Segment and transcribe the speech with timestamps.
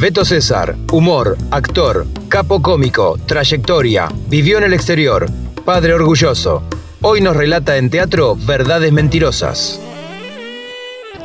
[0.00, 5.26] Beto César, humor, actor, capo cómico, trayectoria, vivió en el exterior,
[5.64, 6.62] padre orgulloso.
[7.02, 9.80] Hoy nos relata en teatro Verdades Mentirosas.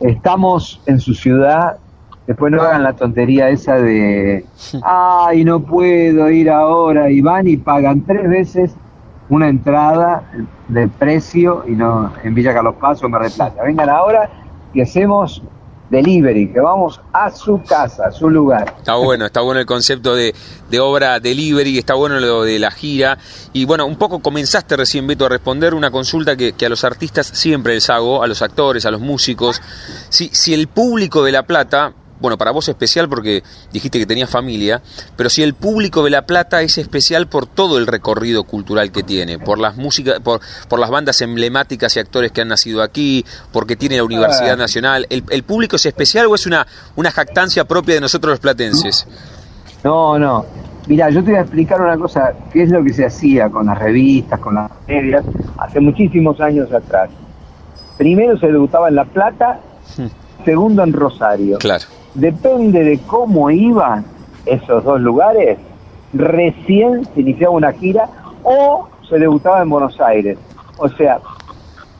[0.00, 1.78] Estamos en su ciudad,
[2.26, 4.44] después no hagan la tontería esa de,
[4.82, 8.76] ay, no puedo ir ahora, y van y pagan tres veces
[9.28, 10.22] una entrada
[10.68, 13.62] de precio y no en Villa Carlos Paz o Mar del Plata.
[13.62, 14.30] Vengan ahora
[14.72, 15.42] y hacemos
[15.90, 18.74] delivery, que vamos a su casa, a su lugar.
[18.78, 20.34] Está bueno, está bueno el concepto de,
[20.70, 23.18] de, obra delivery, está bueno lo de la gira.
[23.52, 26.84] Y bueno, un poco comenzaste recién, Beto, a responder una consulta que, que a los
[26.84, 29.60] artistas siempre les hago, a los actores, a los músicos.
[30.08, 34.30] Si, si el público de La Plata bueno, para vos especial porque dijiste que tenías
[34.30, 34.80] familia,
[35.16, 39.02] pero si el público de La Plata es especial por todo el recorrido cultural que
[39.02, 43.24] tiene, por las músicas, por, por las bandas emblemáticas y actores que han nacido aquí,
[43.52, 44.56] porque tiene la Universidad ah.
[44.56, 46.66] Nacional, ¿el, público es especial o es una,
[46.96, 49.06] una jactancia propia de nosotros los platenses?
[49.84, 50.44] No, no.
[50.88, 53.66] Mira, yo te voy a explicar una cosa, qué es lo que se hacía con
[53.66, 55.24] las revistas, con las medias,
[55.58, 57.10] hace muchísimos años atrás.
[57.98, 59.60] Primero se debutaba en La Plata,
[59.96, 60.44] hmm.
[60.44, 61.58] segundo en Rosario.
[61.58, 64.04] Claro depende de cómo iban
[64.44, 65.58] esos dos lugares,
[66.12, 68.08] recién se iniciaba una gira
[68.42, 70.38] o se debutaba en Buenos Aires.
[70.78, 71.18] O sea,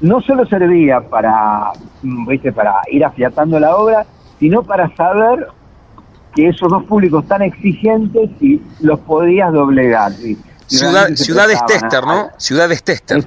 [0.01, 1.73] no solo servía para,
[2.03, 2.53] ¿viste?
[2.53, 4.07] para ir afiatando la obra,
[4.39, 5.49] sino para saber
[6.35, 10.13] que esos dos públicos tan exigentes y los podías doblegar.
[10.67, 12.29] Ciudad, ciudad de Tester, ¿no?
[12.37, 13.27] Ciudad de Tester.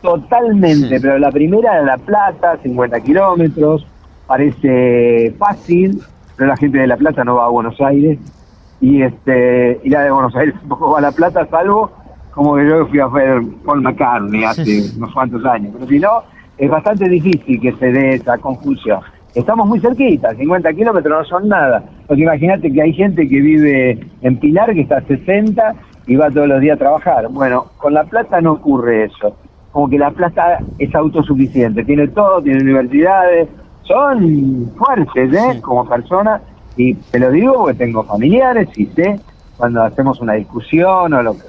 [0.00, 3.86] Totalmente, pero la primera era La Plata, 50 kilómetros,
[4.26, 6.00] parece fácil,
[6.36, 8.18] pero la gente de La Plata no va a Buenos Aires
[8.80, 11.90] y este y la de Buenos Aires tampoco va a La Plata, salvo
[12.32, 16.22] como que yo fui a ver Paul McCartney hace unos cuantos años, pero si no,
[16.58, 19.00] es bastante difícil que se dé esa confusión.
[19.34, 21.82] Estamos muy cerquita, 50 kilómetros no son nada.
[22.06, 25.74] Porque imagínate que hay gente que vive en Pilar, que está a 60
[26.06, 27.28] y va todos los días a trabajar.
[27.28, 29.36] Bueno, con La Plata no ocurre eso.
[29.72, 33.48] Como que La Plata es autosuficiente, tiene todo, tiene universidades,
[33.86, 35.60] son fuertes, ¿eh?
[35.60, 36.42] Como personas,
[36.76, 39.20] y te lo digo porque tengo familiares y sé
[39.56, 41.44] cuando hacemos una discusión o lo que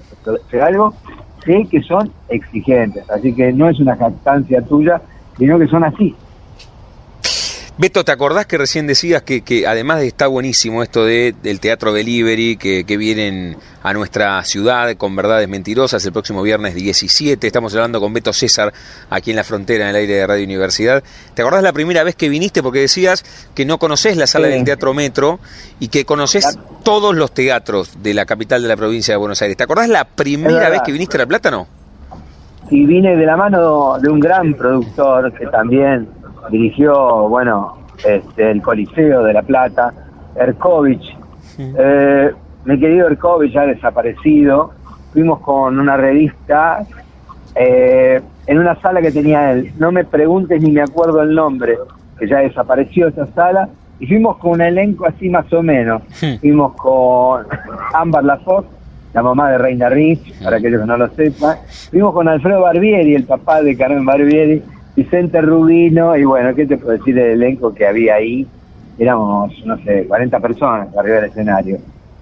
[0.51, 0.93] sea algo,
[1.43, 5.01] sé que son exigentes, así que no es una jactancia tuya,
[5.37, 6.15] sino que son así.
[7.77, 11.59] Beto, ¿te acordás que recién decías que, que además de está buenísimo esto de, del
[11.59, 17.45] teatro delivery, que, que, vienen a nuestra ciudad con verdades mentirosas el próximo viernes 17?
[17.45, 18.71] Estamos hablando con Beto César
[19.09, 21.03] aquí en la frontera, en el aire de Radio Universidad.
[21.33, 22.63] ¿Te acordás la primera vez que viniste?
[22.63, 24.53] Porque decías que no conocés la sala sí.
[24.53, 25.41] del Teatro Metro
[25.81, 29.57] y que conocés todos los teatros de la capital de la provincia de Buenos Aires.
[29.57, 31.67] ¿Te acordás la primera vez que viniste a La Plata, no?
[32.69, 36.07] Y vine de la mano de un gran productor que también
[36.49, 39.93] dirigió, bueno, este, el Coliseo de La Plata,
[40.35, 41.17] Erkovich.
[41.41, 41.73] Sí.
[41.77, 42.31] Eh,
[42.65, 44.71] mi querido Erkovich ya desaparecido,
[45.13, 46.85] fuimos con una revista
[47.55, 49.71] eh, en una sala que tenía él.
[49.77, 51.77] No me preguntes ni me acuerdo el nombre,
[52.19, 53.69] que ya desapareció esa sala.
[53.99, 56.01] Y fuimos con un elenco así más o menos.
[56.09, 56.37] Sí.
[56.39, 57.45] Fuimos con
[57.93, 58.67] Amber Lafosse,
[59.13, 61.57] la mamá de Reina Rich, para aquellos que no lo sepan.
[61.89, 64.61] Fuimos con Alfredo Barbieri, el papá de Carmen Barbieri,
[65.05, 68.47] Vicente Rubino, y bueno, ¿qué te puedo decir del elenco que había ahí?
[68.97, 71.77] Éramos, no sé, 40 personas arriba del escenario.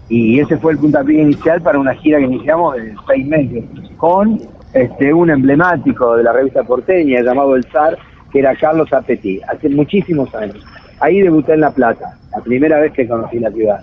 [0.09, 3.63] Y ese fue el puntapié inicial para una gira que iniciamos de seis meses,
[3.95, 4.41] con
[4.73, 7.97] este un emblemático de la revista porteña llamado El Zar,
[8.31, 10.57] que era Carlos Apetí, hace muchísimos años.
[10.99, 13.79] Ahí debuté en La Plata, la primera vez que conocí la ciudad.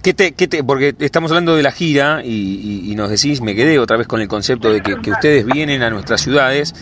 [0.00, 3.80] ¿Qué te, qué te, porque estamos hablando de la gira y, nos decís, me quedé
[3.80, 6.72] otra vez con el concepto de que ustedes vienen a nuestras ciudades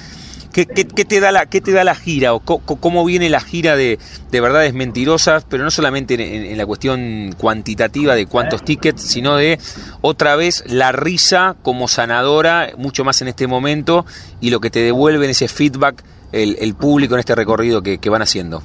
[0.65, 3.99] ¿Qué, te da la, ¿Qué te da la gira o cómo viene la gira de,
[4.31, 9.59] de verdades mentirosas, pero no solamente en, la cuestión cuantitativa de cuántos tickets, sino de
[10.01, 14.07] otra vez la risa como sanadora, mucho más en este momento,
[14.41, 18.23] y lo que te devuelve en ese feedback el, público en este recorrido que van
[18.23, 18.63] haciendo?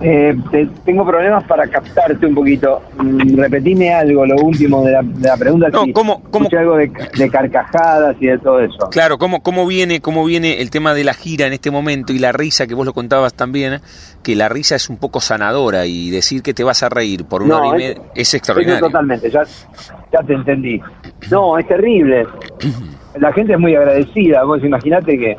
[0.00, 2.82] Eh, te, tengo problemas para captarte un poquito.
[2.98, 5.68] Mm, repetime algo, lo último de la, de la pregunta.
[5.70, 6.48] No, si ¿cómo, cómo?
[6.52, 8.88] algo de, de, carcajadas y de todo eso.
[8.90, 12.18] Claro, ¿cómo, cómo, viene, ¿cómo viene el tema de la gira en este momento y
[12.18, 13.80] la risa, que vos lo contabas también,
[14.22, 17.42] que la risa es un poco sanadora y decir que te vas a reír por
[17.42, 18.80] una no, hora y media es, es extraordinario.
[18.80, 19.44] Totalmente, ya,
[20.12, 20.80] ya te entendí.
[21.30, 22.26] No, es terrible.
[23.18, 24.44] La gente es muy agradecida.
[24.44, 25.36] Vos imaginate que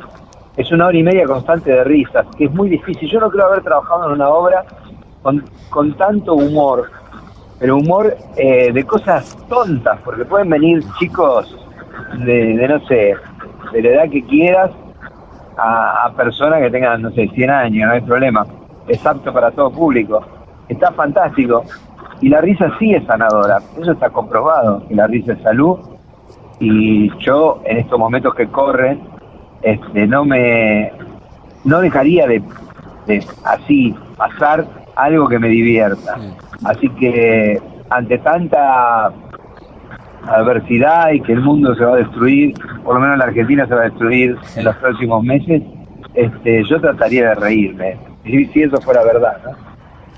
[0.58, 3.08] es una hora y media constante de risas, que es muy difícil.
[3.08, 4.64] Yo no creo haber trabajado en una obra
[5.22, 6.90] con, con tanto humor,
[7.60, 11.56] pero humor eh, de cosas tontas, porque pueden venir chicos
[12.24, 13.14] de, de, no sé,
[13.72, 14.72] de la edad que quieras,
[15.56, 18.44] a, a personas que tengan, no sé, 100 años, no hay problema.
[18.88, 20.26] Es apto para todo público.
[20.68, 21.62] Está fantástico.
[22.20, 23.58] Y la risa sí es sanadora.
[23.80, 25.78] Eso está comprobado, que la risa es salud.
[26.58, 29.17] Y yo, en estos momentos que corren,
[29.62, 30.92] este, no me
[31.64, 32.42] no dejaría de,
[33.06, 34.66] de, así pasar
[34.96, 36.16] algo que me divierta
[36.64, 37.60] así que
[37.90, 39.12] ante tanta
[40.26, 43.74] adversidad y que el mundo se va a destruir por lo menos la Argentina se
[43.74, 45.62] va a destruir en los próximos meses
[46.14, 49.68] este yo trataría de reírme si, si eso fuera verdad ¿no?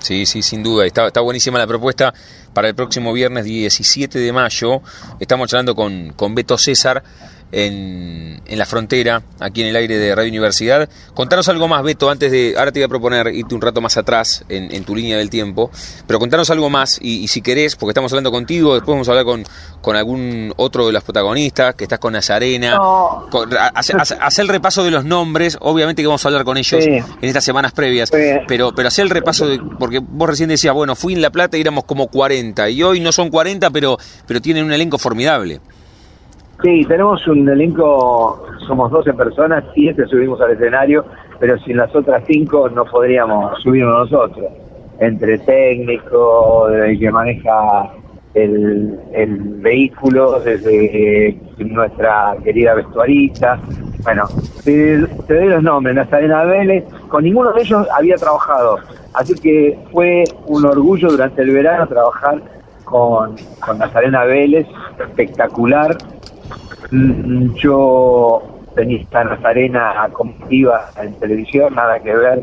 [0.01, 0.87] Sí, sí, sin duda.
[0.87, 2.15] Está, está buenísima la propuesta
[2.55, 4.81] para el próximo viernes 17 de mayo.
[5.21, 7.03] Estamos hablando con, con Beto César
[7.53, 10.89] en, en, la frontera, aquí en el aire de Radio Universidad.
[11.15, 12.55] Contanos algo más, Beto, antes de.
[12.57, 15.31] Ahora te voy a proponer irte un rato más atrás en, en tu línea del
[15.31, 15.71] tiempo,
[16.07, 19.13] pero contanos algo más y, y, si querés, porque estamos hablando contigo, después vamos a
[19.13, 19.45] hablar con,
[19.81, 22.77] con algún otro de los protagonistas, que estás con Nazarena.
[22.77, 23.29] No.
[23.75, 26.91] Hace, hace, el repaso de los nombres, obviamente que vamos a hablar con ellos sí.
[26.91, 28.11] en estas semanas previas,
[28.47, 31.57] pero, pero hace el repaso, de, porque vos recién decías, bueno, fui en La Plata
[31.57, 35.61] y éramos como 40, y hoy no son 40, pero, pero tienen un elenco formidable.
[36.63, 41.07] Sí, tenemos un elenco, somos 12 personas, 7 subimos al escenario,
[41.39, 44.47] pero sin las otras 5 no podríamos subirnos nosotros.
[44.99, 47.91] Entre técnico, el que maneja
[48.35, 53.59] el, el vehículo, desde eh, nuestra querida vestuarista.
[54.03, 54.25] Bueno,
[54.63, 58.79] te, te doy los nombres, Nazarena Vélez, con ninguno de ellos había trabajado,
[59.15, 62.41] así que fue un orgullo durante el verano trabajar
[62.85, 64.67] con, con Nazarena Vélez,
[64.99, 65.97] espectacular,
[67.57, 68.43] yo
[68.75, 72.43] tenía esta Nazarena combativa en televisión, nada que ver,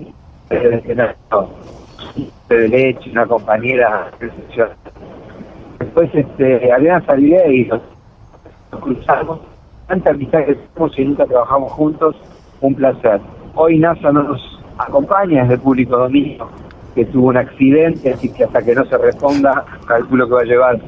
[2.49, 4.11] de leche, una compañera
[5.79, 7.81] después este Adriana salida y nos
[8.79, 9.39] cruzamos.
[9.87, 12.15] Tanta amistad que tenemos y nunca trabajamos juntos
[12.61, 13.21] un placer.
[13.55, 16.49] Hoy NASA no nos acompaña desde público dominio
[16.93, 20.45] que tuvo un accidente así que hasta que no se responda calculo que va a
[20.45, 20.79] llevar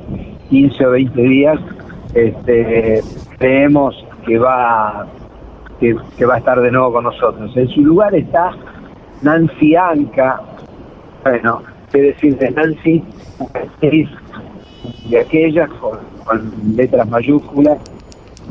[0.49, 1.59] 15 o 20 días
[2.13, 3.01] este
[3.39, 5.07] creemos que va
[5.79, 7.55] que, va a estar de nuevo con nosotros.
[7.55, 8.51] En su lugar está
[9.21, 10.41] Nancy Anca,
[11.23, 13.03] bueno, qué decir de Nancy,
[13.53, 14.09] actriz
[15.09, 15.99] de aquellas con,
[16.75, 17.79] letras mayúsculas.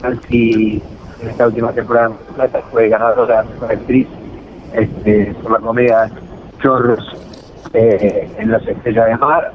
[0.02, 0.82] Nancy
[1.20, 4.06] en esta última temporada Plata fue ganadora de actriz
[4.72, 6.10] este, por la comedia
[6.62, 7.04] Chorros
[7.74, 9.52] eh, en las Estrellas de Mar,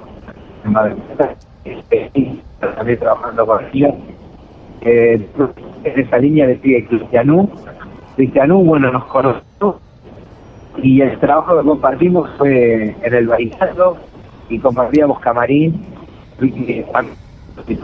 [0.65, 1.33] en
[1.65, 2.41] este,
[2.75, 3.93] también trabajando con ella.
[4.85, 5.25] Eh,
[5.83, 7.49] en esa línea le sigue Cristianú.
[8.15, 9.79] Cristianú, bueno, nos conoció
[10.77, 13.97] y el trabajo que compartimos fue en el bailando
[14.49, 15.85] y compartíamos camarín
[16.41, 16.83] y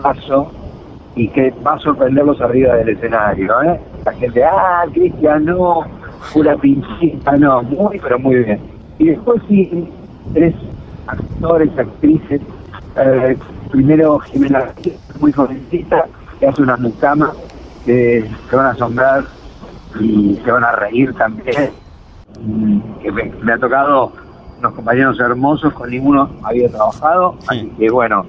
[0.02, 0.52] paso
[1.16, 3.80] y que va a sorprenderlos arriba del escenario, ¿eh?
[4.06, 5.86] La gente, ah, Cristian, no,
[6.34, 8.60] pura pinchita, no, muy, pero muy bien.
[9.00, 9.88] Y después sí,
[10.34, 10.54] tres
[11.08, 12.42] actores, actrices,
[12.98, 13.38] eh,
[13.72, 14.72] primero Jimena,
[15.20, 16.06] muy jovencita,
[16.40, 17.32] que hace unas mucamas
[17.86, 19.24] que se van a asombrar
[20.00, 21.72] y se van a reír también.
[23.02, 24.12] Que me, ha tocado
[24.60, 28.26] unos compañeros hermosos, con ninguno había trabajado, así que bueno,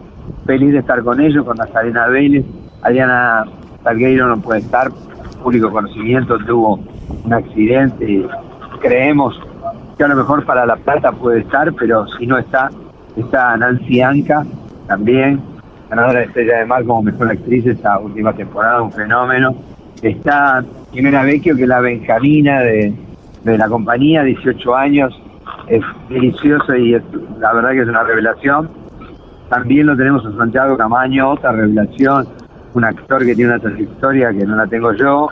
[0.46, 2.44] feliz de estar con ellos, con Nazarena Vélez,
[2.82, 3.44] Adriana
[3.84, 4.90] Salgueiro no puede estar,
[5.42, 6.80] público conocimiento, tuvo
[7.24, 8.26] un accidente,
[8.80, 9.40] creemos
[9.96, 12.70] que a lo mejor para La Plata puede estar, pero si no está,
[13.16, 14.46] está Nancy Anca
[14.86, 15.42] también,
[15.90, 19.54] ganadora de Estrella de Mar como mejor actriz esta última temporada, un fenómeno.
[20.00, 22.94] Está Jimena Vecchio, que es la Benjamina de,
[23.44, 25.20] de la compañía, 18 años,
[25.66, 27.02] es delicioso y es,
[27.38, 28.70] la verdad que es una revelación.
[29.48, 32.28] También lo tenemos a Santiago Camaño, otra revelación,
[32.74, 35.28] un actor que tiene una trayectoria que no la tengo yo,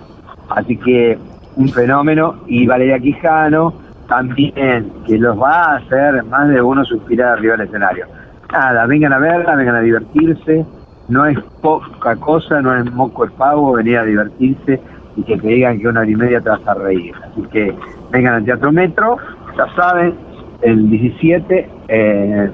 [0.50, 1.16] así que
[1.54, 2.34] un fenómeno.
[2.48, 3.74] Y Valeria Quijano
[4.08, 8.06] también, que los va a hacer más de uno suspirar arriba del escenario.
[8.52, 10.64] Nada, vengan a verla, vengan a divertirse,
[11.08, 14.80] no es poca cosa, no es moco el pavo, venir a divertirse
[15.16, 17.14] y que te digan que una hora y media te vas a reír.
[17.24, 17.74] Así que
[18.10, 19.16] vengan al Teatro Metro,
[19.56, 20.14] ya saben,
[20.62, 22.50] el 17, eh,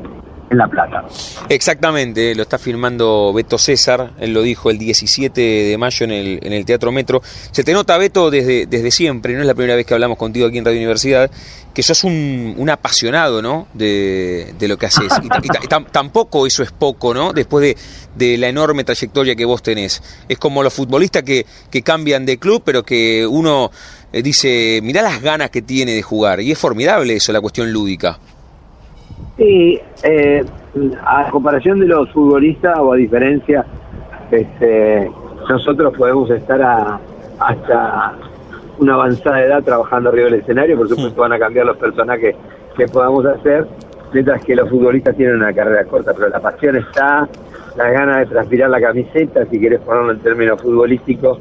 [0.55, 1.05] en La Plata.
[1.49, 6.39] Exactamente, lo está firmando Beto César, él lo dijo el 17 de mayo en el,
[6.43, 7.21] en el Teatro Metro.
[7.51, 10.59] Se te nota, Beto, desde, siempre, no es la primera vez que hablamos contigo aquí
[10.59, 11.31] en Radio Universidad,
[11.75, 13.67] que sos un, un apasionado, ¿no?
[13.75, 15.13] De, lo que haces.
[15.23, 15.29] Y,
[15.91, 17.33] tampoco eso es poco, ¿no?
[17.33, 17.77] Después de,
[18.15, 20.03] de, la enorme trayectoria que vos tenés.
[20.29, 23.71] Es como los futbolistas que, que cambian de club, pero que uno
[24.13, 26.41] eh, dice, mirá las ganas que tiene de jugar.
[26.41, 28.21] Y es formidable eso, la cuestión lúdica.
[29.37, 30.45] Sí, eh,
[31.05, 33.65] a comparación de los futbolistas o a diferencia,
[34.31, 35.11] este,
[35.49, 37.01] nosotros podemos estar a,
[37.39, 38.15] hasta
[38.79, 42.35] una avanzada edad trabajando arriba del escenario, por supuesto van a cambiar los personajes
[42.77, 43.67] que podamos hacer,
[44.13, 47.29] mientras que los futbolistas tienen una carrera corta, pero la pasión está,
[47.77, 51.39] la ganas de transpirar la camiseta, si quieres ponerlo en términos futbolísticos,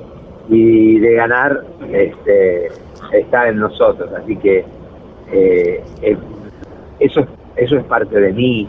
[0.49, 2.67] y de ganar este,
[3.13, 4.65] está en nosotros, así que
[5.31, 6.17] eh, eh
[6.99, 8.67] eso es eso es parte de mí.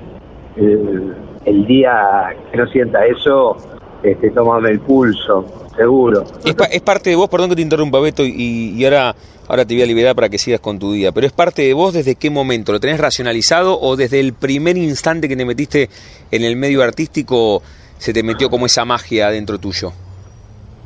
[0.56, 3.56] El, día que no sienta eso,
[4.02, 5.44] este, tómame el pulso,
[5.76, 6.24] seguro.
[6.44, 9.14] Es, parte de vos, perdón que te interrumpa, Beto, y, ahora,
[9.48, 11.74] ahora te voy a liberar para que sigas con tu día, pero es parte de
[11.74, 15.88] vos desde qué momento, ¿lo tenés racionalizado o desde el primer instante que te metiste
[16.30, 17.62] en el medio artístico
[17.98, 19.92] se te metió como esa magia dentro tuyo?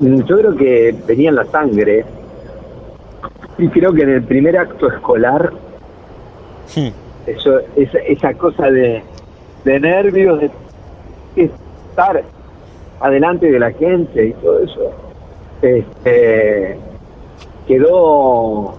[0.00, 2.04] Mm, yo creo que venía en la sangre
[3.58, 5.52] y creo que en el primer acto escolar
[6.74, 9.02] hmm eso, esa, esa cosa de,
[9.64, 10.50] de nervios, de
[11.36, 12.22] estar
[13.00, 14.92] adelante de la gente y todo eso,
[15.62, 16.76] este,
[17.66, 18.74] quedó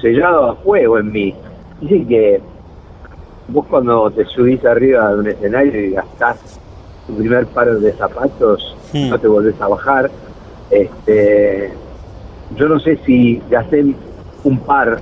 [0.00, 1.34] sellado a fuego en mí.
[1.80, 2.40] Dice que
[3.48, 6.60] vos cuando te subís arriba de un escenario y gastás
[7.06, 9.10] tu primer par de zapatos, hmm.
[9.10, 10.10] no te volvés a bajar.
[10.70, 11.72] Este,
[12.56, 13.84] yo no sé si gasté
[14.44, 15.00] un par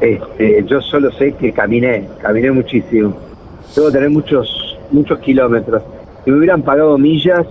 [0.00, 3.14] este, yo solo sé que caminé, caminé muchísimo.
[3.74, 5.82] Debo tener muchos, muchos kilómetros.
[6.24, 7.46] Si me hubieran pagado millas,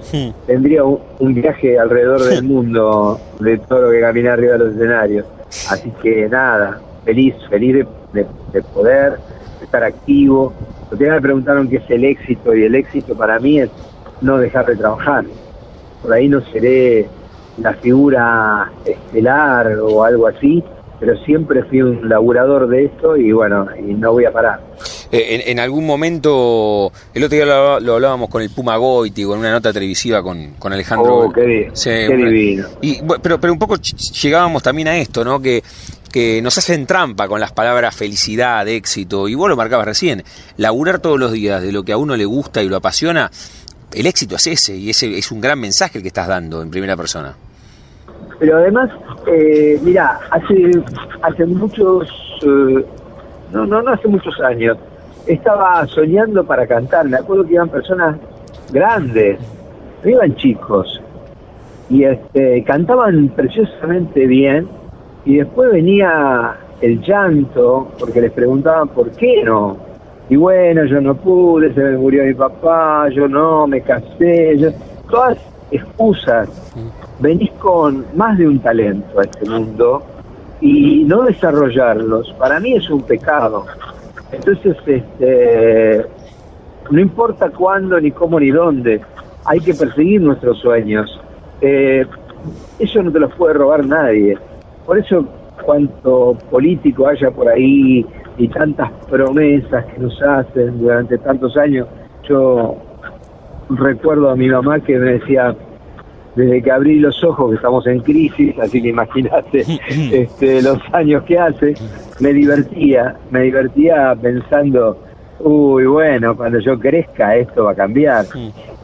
[0.45, 5.25] tendría un, viaje alrededor del mundo de todo lo que caminé arriba de los escenarios.
[5.69, 8.25] Así que nada, feliz, feliz de,
[8.73, 9.19] poder
[9.61, 10.53] estar activo.
[10.91, 13.69] Los me preguntaron qué es el éxito y el éxito para mí es
[14.21, 15.25] no dejar de trabajar.
[16.01, 17.07] Por ahí no seré
[17.57, 20.63] la figura estelar o algo así,
[20.99, 24.59] pero siempre fui un laburador de esto y bueno, y no voy a parar.
[25.11, 29.51] Eh, en, algún momento, el otro día lo, hablábamos con el Puma Goiti, con una
[29.51, 31.17] nota televisiva con, con Alejandro.
[31.17, 31.71] Oh, qué,
[32.07, 32.67] divino.
[32.81, 35.41] Y, pero, pero un poco llegábamos también a esto, ¿no?
[35.41, 35.63] Que,
[36.11, 40.23] que nos hacen trampa con las palabras felicidad, éxito, y vos lo marcabas recién,
[40.57, 43.31] laburar todos los días de lo que a uno le gusta y lo apasiona,
[43.93, 46.69] el éxito es ese, y ese es un gran mensaje el que estás dando en
[46.69, 47.35] primera persona.
[48.39, 48.89] Pero además,
[49.27, 50.71] eh, mira, hace,
[51.21, 52.09] hace muchos,
[52.41, 52.85] eh,
[53.51, 54.77] no, no, no hace muchos años,
[55.27, 57.07] estaba soñando para cantar.
[57.07, 58.15] Me acuerdo que iban personas
[58.71, 59.39] grandes,
[60.03, 61.01] no iban chicos,
[61.89, 64.67] y este, cantaban preciosamente bien.
[65.25, 69.77] Y después venía el llanto, porque les preguntaban por qué no.
[70.29, 74.69] Y bueno, yo no pude, se me murió mi papá, yo no, me casé, yo...
[75.09, 75.37] todas
[75.71, 76.47] excusas.
[77.19, 80.03] Venís con más de un talento a este mundo
[80.61, 83.65] y no desarrollarlos, para mí es un pecado.
[84.31, 86.05] Entonces, este,
[86.91, 89.01] no importa cuándo, ni cómo, ni dónde,
[89.45, 91.19] hay que perseguir nuestros sueños.
[91.61, 92.05] Eh,
[92.77, 94.37] eso no te los puede robar nadie.
[94.85, 95.25] Por eso,
[95.63, 98.05] cuanto político haya por ahí
[98.37, 101.87] y tantas promesas que nos hacen durante tantos años,
[102.27, 102.77] yo
[103.69, 105.55] recuerdo a mi mamá que me decía,
[106.39, 111.23] desde que abrí los ojos, que estamos en crisis, así que imagínate este, los años
[111.23, 111.73] que hace,
[112.21, 114.97] me divertía, me divertía pensando,
[115.39, 118.25] uy, bueno, cuando yo crezca esto va a cambiar.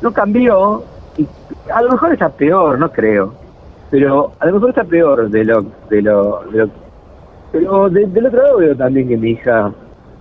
[0.01, 0.83] No cambió,
[1.17, 1.25] y
[1.71, 3.33] a lo mejor está peor, no creo,
[3.89, 5.65] pero a lo mejor está peor de lo...
[5.89, 6.41] De lo,
[7.53, 9.71] pero del otro lado veo también que mi hija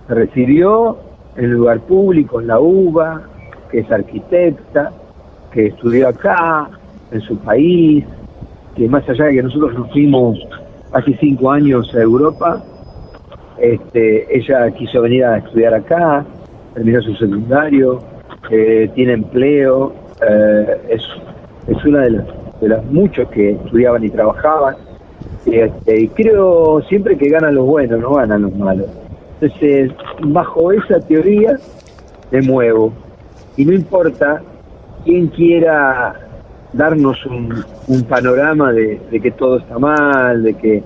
[0.07, 0.97] recibió
[1.35, 3.23] en lugar público, en la UBA,
[3.69, 4.93] que es arquitecta,
[5.51, 6.69] que estudió acá,
[7.11, 8.03] en su país,
[8.75, 10.37] que más allá de que nosotros nos fuimos
[10.91, 12.63] hace cinco años a Europa,
[13.57, 16.25] este, ella quiso venir a estudiar acá,
[16.73, 17.99] terminó su secundario,
[18.49, 19.93] eh, tiene empleo,
[20.27, 21.03] eh, es,
[21.67, 22.25] es una de las,
[22.61, 24.75] de las muchos que estudiaban y trabajaban.
[25.45, 28.87] Este, y creo siempre que ganan los buenos, no ganan los malos.
[29.39, 31.57] Entonces, bajo esa teoría,
[32.31, 32.91] me muevo.
[33.57, 34.41] Y no importa
[35.03, 36.15] quién quiera
[36.75, 40.83] darnos un, panorama de, que todo está mal, de que,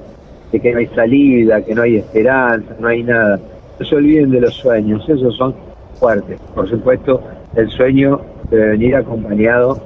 [0.51, 3.39] de que no hay salida, que no hay esperanza, no hay nada.
[3.79, 5.55] No se olviden de los sueños, esos son
[5.99, 6.39] fuertes.
[6.53, 7.21] Por supuesto,
[7.55, 9.81] el sueño debe venir acompañado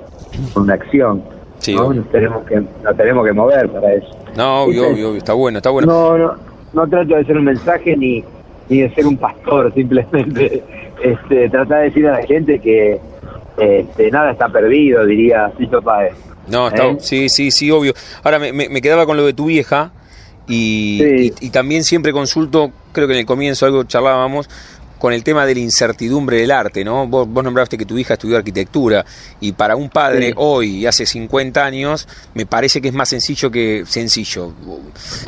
[0.53, 1.23] con una acción.
[1.73, 1.93] ¿no?
[1.93, 4.09] Nos, tenemos que, nos tenemos que mover para eso.
[4.35, 5.87] No, obvio, obvio, está bueno, está bueno.
[5.87, 6.35] No, no,
[6.73, 8.23] no trato de ser un mensaje ni,
[8.69, 10.63] ni de ser un pastor, simplemente
[11.03, 12.99] este, tratar de decir a la gente que,
[13.57, 16.13] este, nada está perdido, diría Cito Páez.
[16.47, 16.97] No, está, ¿Eh?
[16.99, 17.93] sí, sí, sí, obvio.
[18.23, 19.91] Ahora me, me, quedaba con lo de tu vieja
[20.47, 24.49] y, y, también siempre consulto, creo que en el comienzo algo charlábamos,
[25.03, 27.05] con el tema de la incertidumbre del arte, ¿no?
[27.07, 29.05] Vos, vos nombraste que tu hija estudió arquitectura
[29.41, 33.51] y para un padre hoy y hace 50 años me parece que es más sencillo
[33.51, 34.53] que sencillo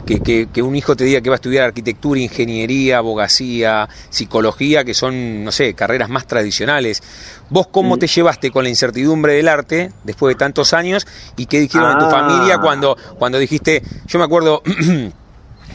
[0.06, 4.94] que, que, un hijo te diga que va a estudiar arquitectura, ingeniería, abogacía, psicología, que
[4.94, 7.04] son, no sé, carreras más tradicionales.
[7.50, 11.60] ¿Vos cómo te llevaste con la incertidumbre del arte después de tantos años y qué
[11.60, 12.62] dijeron en tu familia ah.
[12.62, 14.64] cuando, cuando dijiste, yo me acuerdo...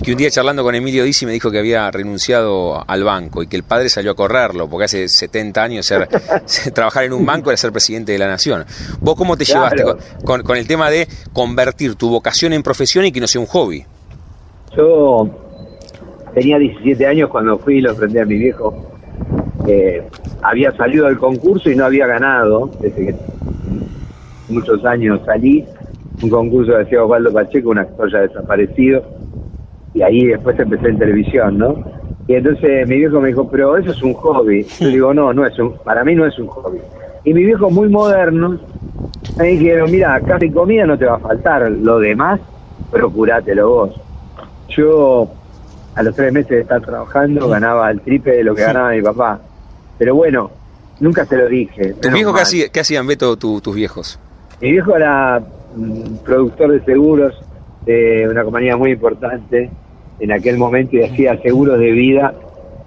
[0.03, 3.47] que un día charlando con Emilio Dizzi me dijo que había renunciado al banco y
[3.47, 6.09] que el padre salió a correrlo, porque hace 70 años ser,
[6.75, 8.65] trabajar en un banco era ser presidente de la nación.
[9.01, 9.85] ¿Vos cómo te llevaste
[10.25, 13.47] con, con, el tema de convertir tu vocación en profesión y que no sea un
[13.47, 13.85] hobby?
[14.75, 15.29] Yo
[16.35, 18.93] tenía 17 años cuando fui y lo aprendí a mi viejo.
[20.43, 23.15] había salido del concurso y no había ganado, desde que
[24.49, 25.65] muchos años salí,
[26.23, 29.20] un concurso de hacía Osvaldo Pacheco, un actor ya desaparecido
[29.95, 31.85] y ahí después empecé en televisión, ¿no?
[32.27, 34.65] Y entonces mi viejo me dijo, pero eso es un hobby.
[34.79, 36.79] Yo digo, no, no es un, para mí no es un hobby.
[37.25, 38.59] Y mi viejo muy moderno
[39.37, 42.41] me dijeron, mira, acá y comida no te va a faltar, lo demás,
[42.91, 44.01] procurátelo vos.
[44.69, 45.29] Yo
[45.95, 49.03] a los tres meses de estar trabajando ganaba el triple de lo que ganaba mi
[49.03, 49.41] papá.
[49.99, 50.51] Pero bueno,
[51.01, 51.95] nunca se lo dije.
[51.95, 54.19] ¿Tus viejos qué, hacían, Beto, tus viejos?
[54.61, 55.43] Mi viejo era
[55.75, 57.35] mm, productor de seguros
[57.85, 59.71] de una compañía muy importante
[60.19, 62.35] en aquel momento y hacía seguros de vida,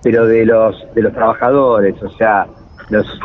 [0.02, 2.48] pero de los de los trabajadores, o sea,
[2.90, 3.20] los,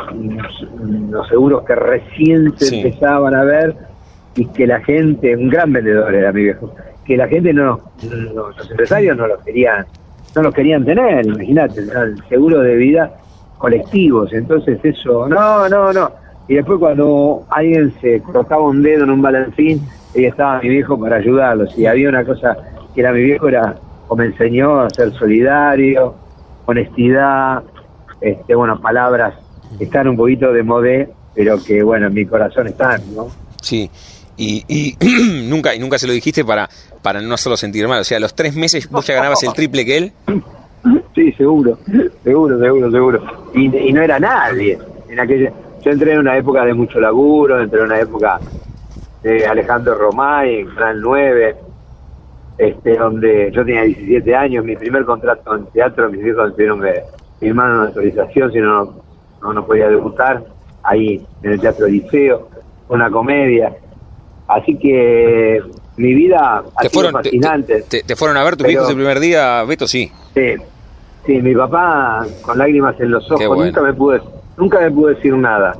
[1.09, 3.75] los seguros que recién se empezaban a ver
[4.35, 6.73] y que la gente, un gran vendedor era mi viejo,
[7.05, 7.79] que la gente no,
[8.33, 9.85] los empresarios no los querían,
[10.35, 13.11] no los querían tener, imagínate, el seguro de vida
[13.57, 16.11] colectivos, entonces eso, no, no, no.
[16.47, 19.81] Y después cuando alguien se cortaba un dedo en un balancín,
[20.15, 21.77] ahí estaba mi viejo para ayudarlos.
[21.77, 22.57] Y había una cosa
[22.93, 23.75] que era mi viejo, era
[24.07, 26.15] o me enseñó a ser solidario,
[26.65, 27.63] honestidad,
[28.21, 29.35] este, bueno, palabras
[29.77, 33.27] que están un poquito de modé, pero que bueno, en mi corazón están, ¿no?
[33.61, 33.89] Sí.
[34.35, 34.95] Y, y
[35.49, 36.69] nunca y nunca se lo dijiste para
[37.01, 39.85] para no solo sentir mal, o sea, los tres meses vos ya ganabas el triple
[39.85, 40.13] que él.
[41.13, 41.77] Sí, seguro,
[42.23, 43.49] seguro, seguro, seguro.
[43.53, 44.77] Y, y no era nadie.
[45.09, 45.51] En aquella,
[45.83, 48.39] yo entré en una época de mucho laburo, entré en una época
[49.23, 51.55] de Alejandro Romay, en Gran 9,
[52.57, 57.03] este, donde yo tenía 17 años, mi primer contrato en teatro, mis hijos tuvieron que
[57.39, 58.95] firmar una autorización, si no,
[59.41, 60.43] no, no podía debutar,
[60.83, 62.49] ahí en el Teatro Liceo,
[62.89, 63.73] una comedia.
[64.47, 65.61] Así que
[65.97, 67.81] mi vida ha ¿Te sido fueron, te, fascinante.
[67.89, 69.87] te- te fueron a ver tus Pero- viejos el primer día, Beto?
[69.87, 70.11] Sí.
[70.33, 70.53] Sí,
[71.25, 73.65] sí, mi papá con lágrimas en los ojos, bueno.
[73.65, 74.21] nunca me pude,
[74.57, 75.73] nunca me pudo decir nada.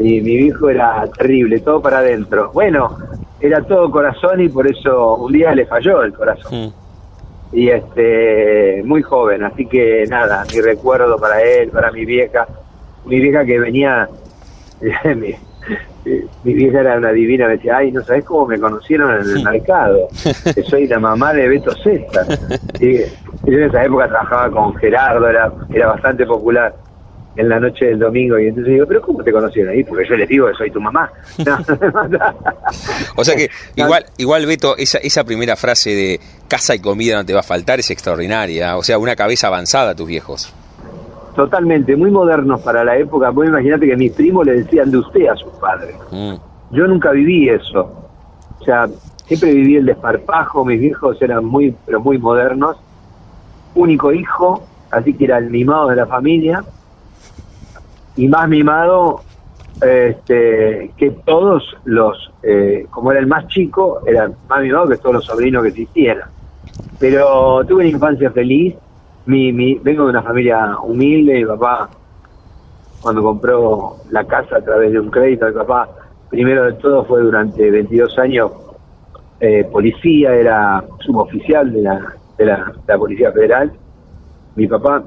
[0.00, 2.50] Y mi viejo era terrible, todo para adentro.
[2.54, 2.96] Bueno,
[3.38, 6.68] era todo corazón y por eso un día le falló el corazón.
[6.68, 6.72] Mm.
[7.52, 12.46] Y este, muy joven, así que nada, mi recuerdo para él, para mi vieja,
[13.04, 14.08] mi vieja que venía,
[15.04, 15.34] mi,
[16.44, 19.44] mi vieja era una divina, me decía, ay, no sabes cómo me conocieron en el
[19.44, 20.08] mercado,
[20.54, 22.26] que soy la mamá de Beto César.
[22.80, 22.98] Y
[23.50, 26.74] yo en esa época trabajaba con Gerardo, era, era bastante popular
[27.36, 29.84] en la noche del domingo, y entonces digo, pero ¿cómo te conocieron ahí?
[29.84, 31.10] Porque yo les digo que soy tu mamá.
[33.16, 37.24] O sea que igual, igual Beto, esa, esa primera frase de casa y comida no
[37.24, 38.76] te va a faltar es extraordinaria.
[38.76, 40.52] O sea, una cabeza avanzada tus viejos.
[41.34, 43.30] Totalmente, muy modernos para la época.
[43.30, 45.94] Vos imaginate que mis primos le decían de usted a sus padres.
[46.10, 46.34] Mm.
[46.72, 47.90] Yo nunca viví eso.
[48.60, 48.88] O sea,
[49.26, 52.76] siempre viví el desparpajo, mis viejos eran muy, pero muy modernos.
[53.74, 56.64] Único hijo, así que era el mimado de la familia.
[58.20, 59.22] Y más mimado
[59.80, 65.14] este, que todos los, eh, como era el más chico, era más mimado que todos
[65.14, 66.28] los sobrinos que existieran.
[66.98, 68.74] Pero tuve una infancia feliz.
[69.24, 71.88] Mi, mi, vengo de una familia humilde, mi papá
[73.00, 75.88] cuando compró la casa a través de un crédito, mi papá,
[76.28, 78.52] primero de todo fue durante 22 años
[79.40, 83.72] eh, policía, era suboficial de de, la, de la Policía Federal.
[84.56, 85.04] Mi papá,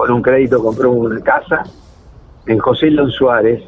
[0.00, 1.62] con un crédito, compró una casa
[2.46, 3.62] en José Lon Suárez,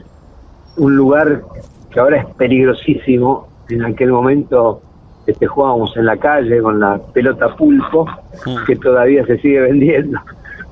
[0.78, 1.42] un lugar
[1.90, 3.48] que ahora es peligrosísimo.
[3.68, 4.80] En aquel momento
[5.26, 8.06] este, jugábamos en la calle con la pelota pulpo,
[8.66, 10.20] que todavía se sigue vendiendo.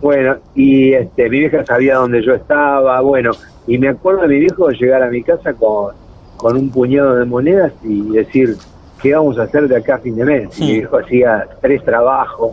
[0.00, 3.32] Bueno, y este, mi vieja sabía dónde yo estaba, bueno,
[3.66, 5.92] y me acuerdo de mi viejo llegar a mi casa con,
[6.38, 8.56] con un puñado de monedas y decir,
[9.02, 10.58] ¿qué vamos a hacer de acá a fin de mes?
[10.58, 12.52] Y mi viejo hacía tres trabajos,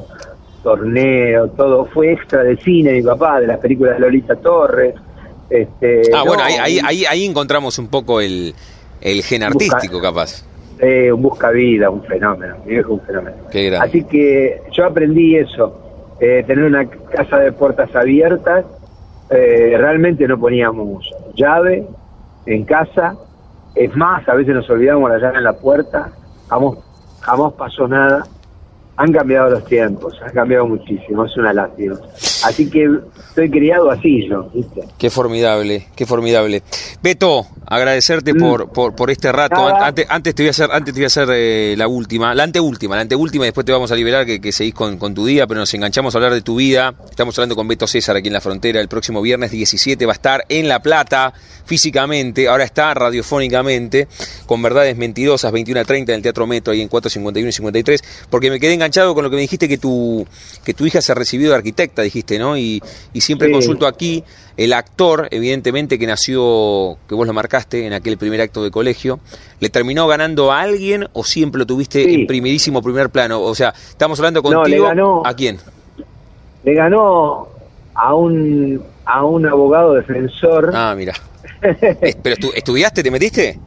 [0.72, 4.96] torneo, todo, fue extra de cine, mi papá, de las películas de Lolita Torres.
[5.50, 8.54] Este, Ah, bueno, no, ahí, ahí, ahí, ahí encontramos un poco el,
[9.00, 10.44] el gen artístico, capaz.
[10.80, 13.38] eh, un busca vida, un fenómeno, mi viejo un fenómeno.
[13.50, 13.88] Qué grande.
[13.88, 18.66] Así que yo aprendí eso, eh, tener una casa de puertas abiertas,
[19.30, 21.86] eh, realmente no poníamos llave
[22.46, 23.16] en casa,
[23.74, 26.12] es más, a veces nos olvidamos la llave en la puerta,
[26.50, 26.78] jamás,
[27.22, 28.26] jamás pasó nada,
[28.98, 31.96] han cambiado los tiempos, han cambiado muchísimo, es una lástima.
[32.44, 32.88] Así que
[33.30, 34.82] estoy criado así yo, ¿viste?
[34.98, 36.64] Qué formidable, qué formidable.
[37.04, 38.40] Beto, agradecerte Mm.
[38.40, 39.56] por, por, por este rato.
[39.56, 39.78] Nada.
[39.78, 42.34] An- Antes, antes te voy a hacer, antes te voy a hacer eh, la última,
[42.34, 45.14] la anteúltima, la anteúltima y después te vamos a liberar que, que seguís con, con
[45.14, 46.94] tu día, pero nos enganchamos a hablar de tu vida.
[47.10, 48.82] Estamos hablando con Beto César aquí en la frontera.
[48.82, 51.34] El próximo viernes 17 va a estar en La Plata
[51.66, 54.08] físicamente, ahora está radiofónicamente,
[54.46, 58.04] con verdades mentirosas, 21 a 30 en el Teatro Metro, ahí en 451 y 53,
[58.30, 60.26] porque me quedé enganchado con lo que me dijiste que tu,
[60.64, 62.58] que tu hija se ha recibido de arquitecta, dijiste, ¿no?
[62.58, 62.82] Y,
[63.14, 63.54] y siempre Sí.
[63.54, 64.24] consulto aquí,
[64.58, 69.20] el actor, evidentemente, que nació, que vos lo marcaste en aquel primer acto de colegio,
[69.60, 72.14] ¿le terminó ganando a alguien o siempre lo tuviste Sí.
[72.16, 73.42] en primerísimo primer plano?
[73.42, 74.86] O sea, estamos hablando No, le contigo.
[74.86, 75.58] ganó- ¿A quién?
[76.64, 77.48] Le ganó
[77.94, 80.72] a un, a un abogado defensor.
[80.74, 81.14] Ah, mira.
[82.02, 83.60] Es- ¿Pero estu- estudiaste, te metiste?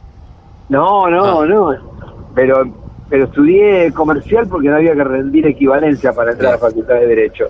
[0.69, 1.45] No, no, Ah.
[1.45, 1.73] no.
[2.35, 2.63] Pero,
[3.11, 7.07] pero estudié comercial porque no había que rendir equivalencia para entrar a la Facultad de
[7.07, 7.49] Derecho.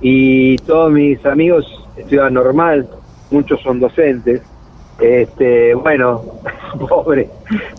[0.00, 2.88] Y todos mis amigos estudiaban normal,
[3.30, 4.40] muchos son docentes.
[4.98, 6.22] Este, bueno,
[6.88, 7.28] pobre.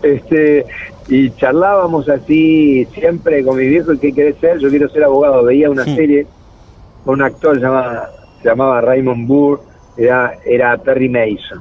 [0.04, 0.66] Este,
[1.08, 4.58] y charlábamos así siempre con mi viejo, ¿qué querés ser?
[4.60, 5.42] Yo quiero ser abogado.
[5.42, 6.28] Veía una serie
[7.04, 8.08] con un actor llamaba,
[8.40, 9.62] se llamaba Raymond Burr,
[9.96, 11.60] era, era Perry Mason.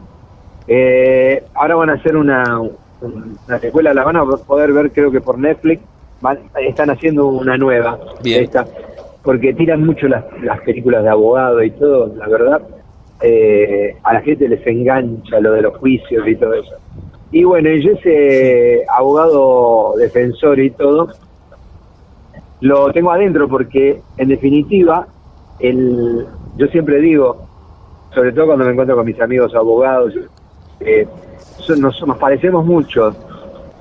[0.67, 2.61] Eh, ahora van a hacer una,
[3.01, 5.83] una secuela, la van a poder ver creo que por Netflix,
[6.21, 8.43] van- están haciendo una nueva, Bien.
[8.43, 8.67] esta,
[9.23, 12.61] porque tiran mucho las, las películas de abogado y todo, la verdad,
[13.21, 16.75] eh, a la gente les engancha lo de los juicios y todo eso.
[17.31, 21.07] Y bueno, y yo ese abogado defensor y todo,
[22.61, 25.07] lo tengo adentro porque en definitiva,
[25.59, 27.47] el, yo siempre digo,
[28.13, 30.13] sobre todo cuando me encuentro con mis amigos abogados,
[30.79, 31.07] eh,
[31.77, 33.15] nos, nos parecemos mucho.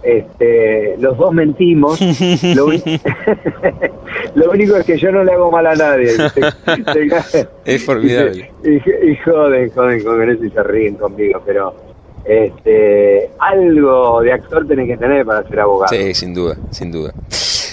[0.02, 1.98] Este, los dos mentimos.
[2.54, 2.66] Lo,
[4.35, 6.09] lo único es que yo no le hago mal a nadie.
[7.64, 8.50] Es formidable.
[8.64, 11.74] Y, y- y joden, joden con eso y se ríen conmigo, pero
[12.24, 15.94] este, algo de actor tenés que tener para ser abogado.
[15.94, 17.12] Sí, sin duda, sin duda.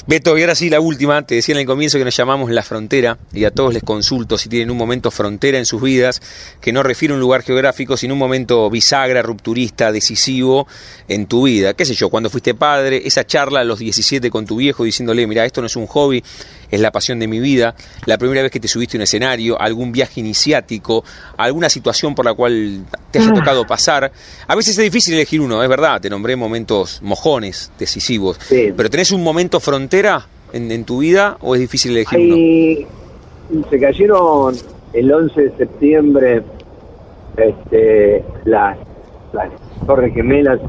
[0.07, 2.63] Beto, y ahora sí la última, te decía en el comienzo que nos llamamos La
[2.63, 6.19] Frontera y a todos les consulto si tienen un momento frontera en sus vidas,
[6.59, 10.67] que no refiere a un lugar geográfico, sino un momento bisagra, rupturista, decisivo
[11.07, 11.75] en tu vida.
[11.75, 12.09] ¿Qué sé yo?
[12.09, 15.67] Cuando fuiste padre, esa charla a los 17 con tu viejo diciéndole, mira, esto no
[15.67, 16.23] es un hobby,
[16.71, 19.60] es la pasión de mi vida, la primera vez que te subiste a un escenario,
[19.60, 21.03] algún viaje iniciático,
[21.38, 23.36] alguna situación por la cual te haya ah.
[23.36, 24.12] tocado pasar.
[24.47, 29.12] A veces es difícil elegir uno, es verdad, te nombré momentos mojones, decisivos, pero ¿tenés
[29.12, 33.67] un momento frontera en, tu vida o es difícil elegir uno?
[33.69, 34.55] Se cayeron
[34.93, 36.41] el 11 de septiembre
[37.38, 38.77] este, las,
[39.34, 39.49] las
[39.86, 40.60] Torres Gemelas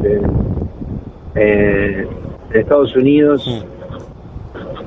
[1.35, 3.47] en, Estados Unidos.
[3.47, 3.82] Mm.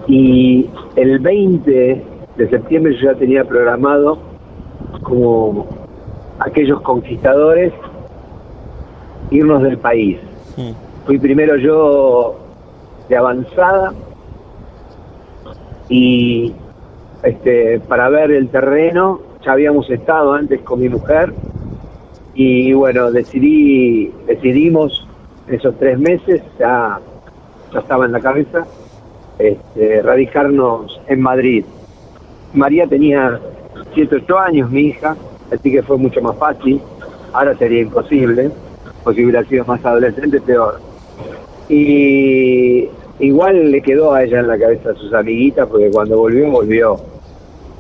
[0.07, 2.03] Y el 20
[2.37, 4.19] de septiembre yo ya tenía programado
[5.01, 5.67] como
[6.39, 7.73] aquellos conquistadores
[9.31, 10.17] irnos del país.
[10.57, 10.71] Mm.
[11.05, 12.35] Fui primero yo
[13.09, 13.93] de avanzada
[15.89, 16.53] y
[17.23, 21.33] este para ver el terreno ya habíamos estado antes con mi mujer
[22.33, 25.07] y bueno decidí decidimos
[25.47, 26.99] esos tres meses ya
[27.71, 28.65] ya estaba en la cabeza
[29.39, 31.65] este, radicarnos en Madrid.
[32.53, 33.39] María tenía
[33.93, 35.15] 7, 8 años, mi hija,
[35.51, 36.81] así que fue mucho más fácil.
[37.33, 38.51] Ahora sería imposible,
[39.03, 40.79] o si hubiera sido más adolescente, peor.
[41.67, 42.87] Y
[43.19, 46.97] igual le quedó a ella en la cabeza a sus amiguitas, porque cuando volvió, volvió.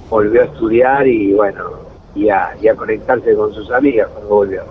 [0.09, 1.63] Volvió a estudiar y bueno,
[2.13, 4.63] y a, y a conectarse con sus amigas cuando volvió.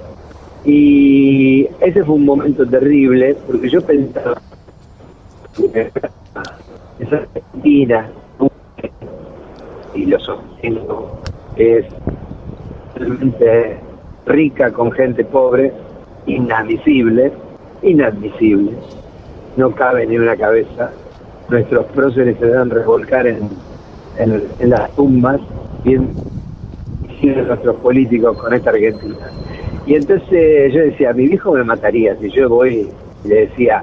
[0.65, 4.41] Y ese fue un momento terrible, porque yo pensaba
[6.99, 8.09] es Argentina
[9.95, 11.21] y lo sostengo,
[11.57, 11.87] es
[12.97, 13.77] realmente
[14.27, 15.73] rica con gente pobre,
[16.27, 17.33] inadmisible,
[17.83, 18.73] inadmisible,
[19.57, 20.91] no cabe ni una cabeza.
[21.49, 23.51] Nuestros próceres se deben revolcar en,
[24.19, 25.41] en, las tumbas
[25.85, 26.11] y en,
[27.47, 29.31] nuestros políticos con esta Argentina.
[29.87, 32.91] Y entonces yo decía, mi hijo me mataría si yo voy
[33.25, 33.83] y le decía,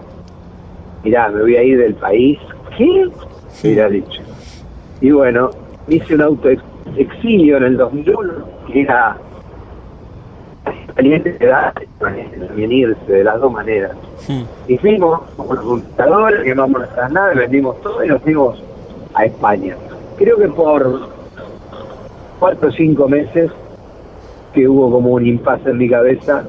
[1.03, 2.37] mirá, me voy a ir del país
[2.77, 3.09] ¿Qué?
[3.63, 4.21] Hubiera dicho.
[5.01, 5.51] Y bueno,
[5.87, 6.49] hice un auto
[6.95, 8.33] exilio en el 2001,
[8.67, 9.17] que era
[10.95, 13.95] caliente de edad, también irse de las dos maneras.
[14.67, 18.63] Y fuimos con los computadores, quemamos nuestras naves, vendimos todo y nos fuimos
[19.13, 19.75] a España.
[20.17, 21.09] Creo que por
[22.39, 23.51] cuatro o cinco meses
[24.53, 26.43] que hubo como un impasse en mi cabeza,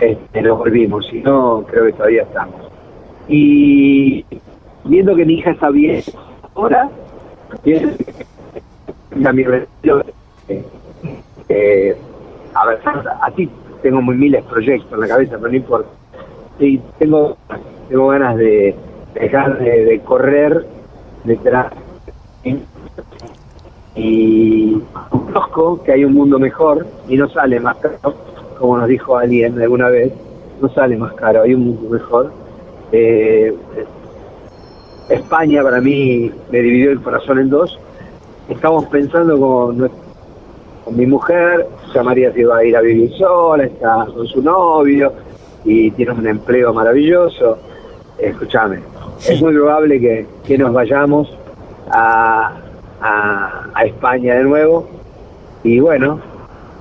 [0.00, 2.54] este, nos volvimos, si no, creo que todavía estamos.
[3.28, 4.24] Y
[4.88, 6.02] viendo que mi hija está bien
[6.54, 6.90] ahora,
[9.22, 9.66] también
[11.48, 11.96] eh,
[12.54, 12.80] a ver,
[13.22, 13.48] así
[13.82, 15.88] tengo muy miles de proyectos en la cabeza, pero no importa.
[16.58, 17.36] Sí, tengo,
[17.88, 18.74] tengo ganas de
[19.14, 20.66] dejar de, correr
[21.24, 21.72] detrás
[23.94, 28.14] y conozco que hay un mundo mejor y no sale más caro,
[28.58, 30.12] como nos dijo alguien alguna vez,
[30.60, 32.32] no sale más caro, hay un mundo mejor.
[32.92, 33.54] Eh,
[35.08, 37.78] España para mí me dividió el corazón en dos.
[38.48, 39.90] Estamos pensando con,
[40.90, 45.12] mi mujer, ya María se iba a ir a vivir sola, está con su novio
[45.64, 47.58] y tiene un empleo maravilloso.
[48.18, 48.80] Escúchame,
[49.26, 51.36] es muy probable que, que nos vayamos
[51.90, 52.56] a,
[53.00, 54.88] a, España de nuevo.
[55.62, 56.20] Y bueno,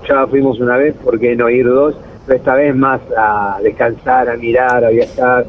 [0.07, 1.95] ya fuimos una vez, ¿por qué no ir dos?
[2.25, 5.45] Pero esta vez más a descansar, a mirar, a viajar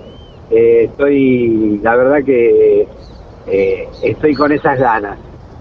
[0.50, 2.86] eh, estoy, la verdad que
[3.46, 5.18] eh, estoy con esas ganas.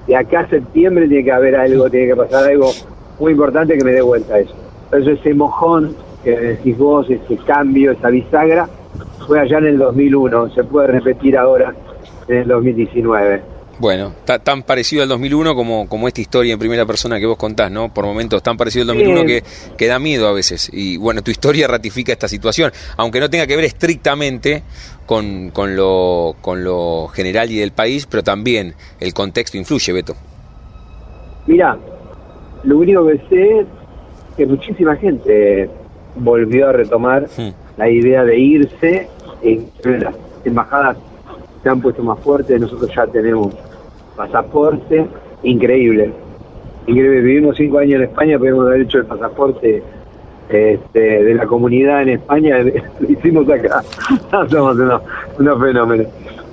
[0.07, 2.71] De acá a septiembre tiene que haber algo, tiene que pasar algo
[3.19, 4.55] muy importante que me dé vuelta a eso.
[4.85, 8.69] Entonces ese mojón que decís vos, ese cambio, esa bisagra,
[9.25, 11.73] fue allá en el 2001, se puede repetir ahora
[12.27, 13.56] en el 2019.
[13.79, 14.13] Bueno,
[14.43, 17.93] tan parecido al 2001 como, como esta historia en primera persona que vos contás, ¿no?
[17.93, 19.43] Por momentos tan parecido al 2001 que,
[19.77, 20.69] que da miedo a veces.
[20.73, 24.63] Y bueno, tu historia ratifica esta situación, aunque no tenga que ver estrictamente
[25.05, 30.15] con, con, lo, con lo general y del país, pero también el contexto influye, Beto.
[31.45, 31.77] Mira,
[32.63, 33.67] lo único que sé es
[34.35, 35.69] que muchísima gente
[36.15, 37.27] volvió a retomar
[37.77, 39.07] la idea de irse
[39.43, 39.69] en
[40.01, 40.97] las embajadas
[41.61, 43.53] se han puesto más fuertes, nosotros ya tenemos
[44.17, 45.05] pasaporte,
[45.43, 46.11] increíble.
[46.87, 49.83] Increíble, vivimos cinco años en España, podemos haber hecho el pasaporte
[50.49, 52.57] este, de la comunidad en España,
[52.99, 53.83] lo hicimos acá,
[54.49, 56.07] somos unos, fenómenos.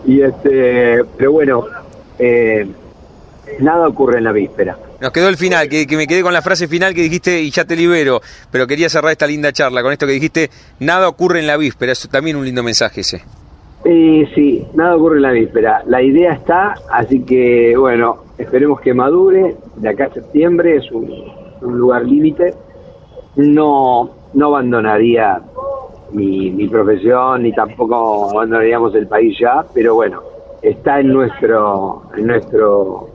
[0.06, 1.64] Y este, pero bueno,
[2.18, 2.66] eh,
[3.60, 4.76] nada ocurre en la víspera.
[5.00, 7.64] Nos quedó el final, que, me quedé con la frase final que dijiste y ya
[7.64, 10.50] te libero, pero quería cerrar esta linda charla con esto que dijiste,
[10.80, 13.22] nada ocurre en la víspera, es también un lindo mensaje ese.
[13.84, 15.82] Eh, sí, nada ocurre en la víspera.
[15.86, 19.56] La idea está, así que bueno, esperemos que madure.
[19.76, 21.12] De acá a septiembre es un,
[21.60, 22.54] lugar límite.
[23.36, 25.40] No, no abandonaría
[26.12, 30.22] mi, mi profesión ni tampoco abandonaríamos el país ya, pero bueno,
[30.62, 33.08] está en nuestro, en nuestro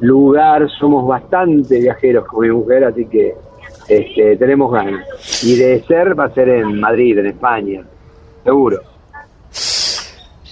[0.00, 0.66] lugar.
[0.78, 3.34] Somos bastante viajeros con mi mujer, así que
[3.86, 5.06] este, tenemos ganas.
[5.44, 7.82] Y de ser va a ser en Madrid, en España,
[8.42, 8.95] seguro.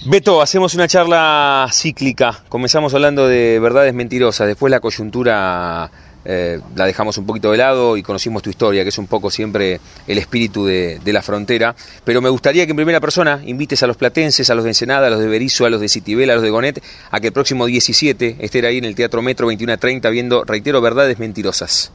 [0.07, 2.43] Beto, hacemos una charla cíclica.
[2.47, 5.89] Comenzamos hablando de verdades mentirosas, después la coyuntura
[6.23, 9.31] eh, la dejamos un poquito de lado y conocimos tu historia, que es un poco
[9.31, 11.73] siempre el espíritu de, la frontera.
[12.03, 15.07] Pero me gustaría que en primera persona invites a los platenses, a los de Ensenada,
[15.07, 17.33] a los de Berizo, a los de Citibel, a los de Gonet, a que el
[17.33, 21.91] próximo 17 estén ahí en el Teatro Metro 21.30 viendo, reitero, verdades mentirosas.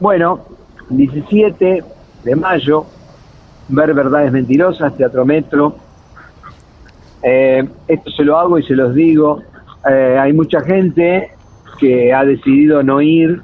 [0.00, 0.46] Bueno,
[0.88, 1.84] 17
[2.24, 2.86] de mayo,
[3.68, 5.76] ver verdades mentirosas, Teatro Metro
[7.22, 9.42] eh, esto se lo hago y se los digo.
[9.88, 11.30] Eh, hay mucha gente
[11.78, 13.40] que ha decidido no ir.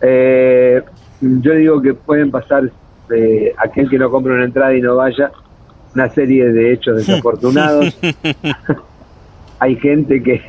[0.00, 0.82] Eh,
[1.20, 2.70] yo digo que pueden pasar
[3.08, 5.30] de aquel que no compre una entrada y no vaya
[5.94, 7.98] una serie de hechos desafortunados.
[9.58, 10.42] hay gente que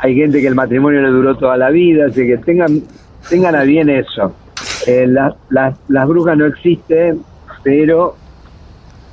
[0.00, 2.82] hay gente que el matrimonio le duró toda la vida, así que tengan
[3.28, 4.32] tengan a bien eso.
[5.50, 7.20] las brujas no existen,
[7.62, 8.16] pero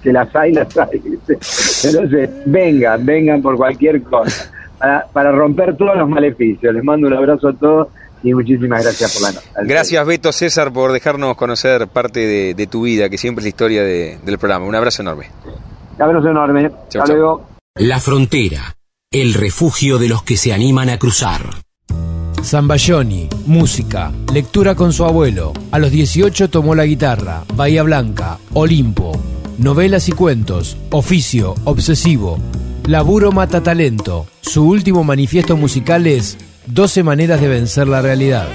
[0.03, 1.01] que las hay, las hay.
[1.83, 4.51] Entonces, vengan, vengan por cualquier cosa,
[5.13, 6.73] para, romper todos los maleficios.
[6.73, 7.87] Les mando un abrazo a todos
[8.23, 9.47] y muchísimas gracias por la noche.
[9.63, 13.83] Gracias Beto César por dejarnos conocer parte de, tu vida, que siempre es la historia
[13.83, 14.65] del programa.
[14.65, 15.29] Un abrazo enorme.
[15.97, 16.71] Un abrazo enorme.
[16.87, 17.47] Hasta luego.
[17.75, 18.75] La frontera,
[19.11, 21.41] el refugio de los que se animan a cruzar.
[22.41, 25.51] Zambayoni, música, lectura con su abuelo.
[25.71, 29.13] A los 18 tomó la guitarra, Bahía Blanca, Olimpo,
[29.57, 32.37] Novelas y cuentos, oficio, obsesivo.
[32.87, 34.27] Laburo mata talento.
[34.41, 38.49] Su último manifiesto musical es 12 maneras de vencer la realidad.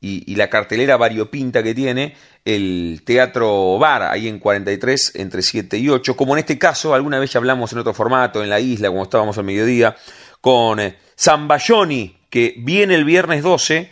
[0.00, 5.88] y, la cartelera variopinta que tiene el Teatro Bar, ahí en 43, entre 7 y
[5.88, 8.88] 8, como en este caso, alguna vez ya hablamos en otro formato, en la isla,
[8.88, 9.96] como estábamos al mediodía,
[10.40, 13.90] con eh, Zambayoni, que viene el viernes 12,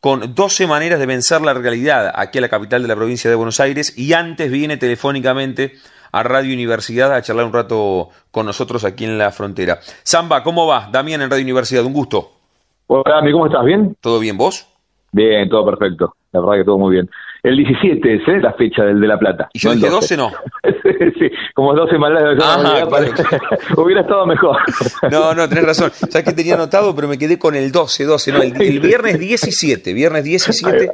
[0.00, 3.36] con 12 maneras de vencer la realidad aquí a la capital de la provincia de
[3.36, 5.72] Buenos Aires y antes viene telefónicamente
[6.10, 9.78] a Radio Universidad a charlar un rato con nosotros aquí en la frontera.
[10.02, 10.88] Samba, ¿cómo va?
[10.90, 12.30] Damián en Radio Universidad, un gusto.
[12.86, 13.64] Hola, Dami, ¿cómo estás?
[13.64, 13.96] ¿Bien?
[14.00, 14.66] ¿Todo bien vos?
[15.12, 16.14] Bien, todo perfecto.
[16.32, 17.10] La verdad que todo muy bien.
[17.42, 18.40] El 17 es ¿eh?
[18.40, 19.48] la fecha del de La Plata.
[19.52, 20.30] Y yo dije 12, no.
[21.18, 24.56] sí, como 12 malas de hubiera estado mejor.
[25.10, 25.90] no, no, tenés razón.
[25.90, 29.92] Sabes que tenía anotado, pero me quedé con el 12, 12, no, el, viernes 17,
[29.94, 30.90] viernes 17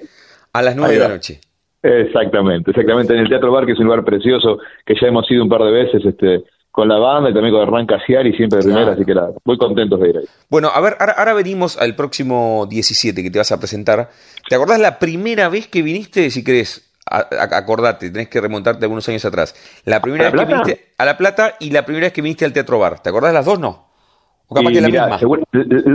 [0.53, 1.41] a las 9 de la noche.
[1.83, 5.43] Exactamente, exactamente, en el Teatro Bar, que es un lugar precioso, que ya hemos ido
[5.45, 6.43] un par de veces, este,
[6.77, 7.87] con la banda y también con Hernán
[8.27, 10.25] y siempre de primera, así que la, muy contentos de ir ahí.
[10.51, 14.11] Bueno, a ver, ahora, venimos al próximo 17 que te vas a presentar.
[14.47, 16.83] ¿Te acordás la primera vez que viniste, si querés?
[17.09, 19.55] acordate, tenés que remontarte algunos años atrás.
[19.87, 22.53] La primera vez que viniste a La Plata y la primera vez que viniste al
[22.53, 23.01] Teatro Bar.
[23.01, 23.86] ¿Te acordás las dos, no?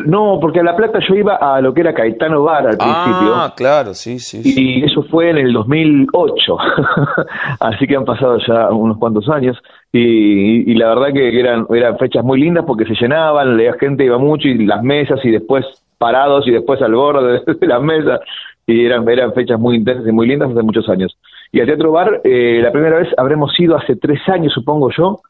[0.05, 3.35] No, porque a La Plata yo iba a lo que era Caetano Bar al principio.
[3.35, 4.41] Ah, claro, sí, sí.
[4.43, 6.57] Y eso fue en el 2008.
[7.61, 9.57] Así que han pasado ya unos cuantos años.
[9.93, 14.17] Y, la verdad que eran, eran fechas muy lindas porque se llenaban, la gente iba
[14.17, 15.65] mucho y las mesas y después
[15.97, 18.19] parados y después al borde de las mesas.
[18.67, 21.17] Y eran, eran fechas muy intensas y muy lindas hace muchos años.
[21.53, 25.21] Y al Teatro Bar, eh, la primera vez habremos ido hace tres años, supongo yo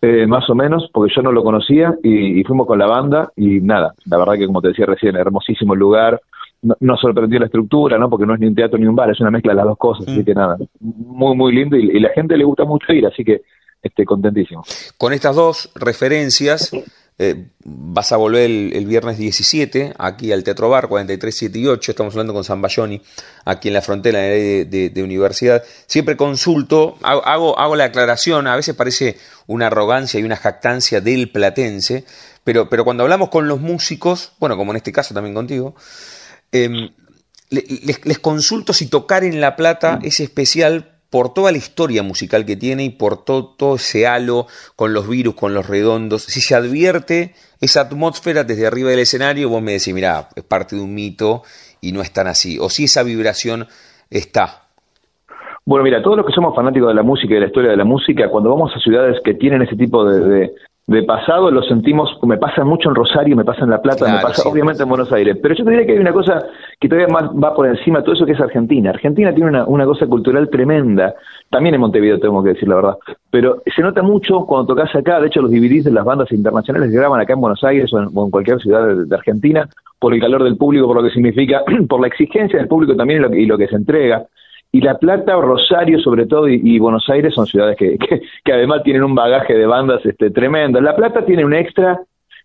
[0.00, 3.60] eh, más o menos, porque yo no lo conocía y, fuimos con la banda y
[3.60, 6.20] nada, la verdad que como te decía recién, hermosísimo el lugar,
[6.62, 8.08] no, nos sorprendió la estructura, ¿no?
[8.08, 9.78] Porque no es ni un teatro ni un bar, es una mezcla de las dos
[9.78, 10.24] cosas, así mm.
[10.24, 13.42] que nada, muy, muy lindo y, y, la gente le gusta mucho ir, así que
[13.82, 14.62] este, contentísimo.
[14.96, 16.72] Con estas dos referencias,
[17.20, 21.90] eh, vas a volver el, viernes 17 aquí al Teatro Bar 43, 7 y 8.
[21.90, 23.02] Estamos hablando con San Bayoni,
[23.44, 25.64] aquí en la frontera de, universidad.
[25.86, 28.46] Siempre consulto, hago, hago, la aclaración.
[28.46, 32.04] A veces parece una arrogancia y una jactancia del platense,
[32.44, 35.74] pero, pero cuando hablamos con los músicos, bueno, como en este caso también contigo,
[36.52, 36.90] em,
[37.50, 42.44] les, les, consulto si tocar en La Plata es especial por toda la historia musical
[42.44, 44.46] que tiene y por todo, ese halo
[44.76, 46.24] con los virus, con los redondos.
[46.24, 50.76] Si se advierte esa atmósfera desde arriba del escenario, vos me decís, mira, es parte
[50.76, 51.42] de un mito
[51.80, 52.58] y no es tan así.
[52.58, 53.66] O si esa vibración
[54.10, 54.68] está.
[55.64, 57.76] Bueno, mira, todos los que somos fanáticos de la música y de la historia de
[57.76, 60.50] la música, cuando vamos a ciudades que tienen ese tipo de,
[61.06, 64.48] pasado, lo sentimos, me pasa mucho en Rosario, me pasa en La Plata, me pasa
[64.48, 65.36] obviamente en Buenos Aires.
[65.40, 66.42] Pero yo te diría que hay una cosa
[66.80, 68.88] que todavía más va por encima de todo eso, que es Argentina.
[68.88, 71.14] Argentina tiene una, una cosa cultural tremenda.
[71.50, 72.96] También en Montevideo, tengo que decir la verdad.
[73.30, 75.20] Pero se nota mucho cuando tocas acá.
[75.20, 78.00] De hecho, los DVDs de las bandas internacionales que graban acá en Buenos Aires o
[78.00, 79.68] en, cualquier ciudad de, Argentina,
[79.98, 83.26] por el calor del público, por lo que significa, por la exigencia del público también
[83.34, 84.26] y lo que se entrega
[84.70, 87.96] y La Plata, Rosario sobre todo y, Buenos Aires son ciudades que,
[88.44, 90.80] que, además tienen un bagaje de bandas este, tremendo.
[90.80, 92.00] La Plata tiene un extra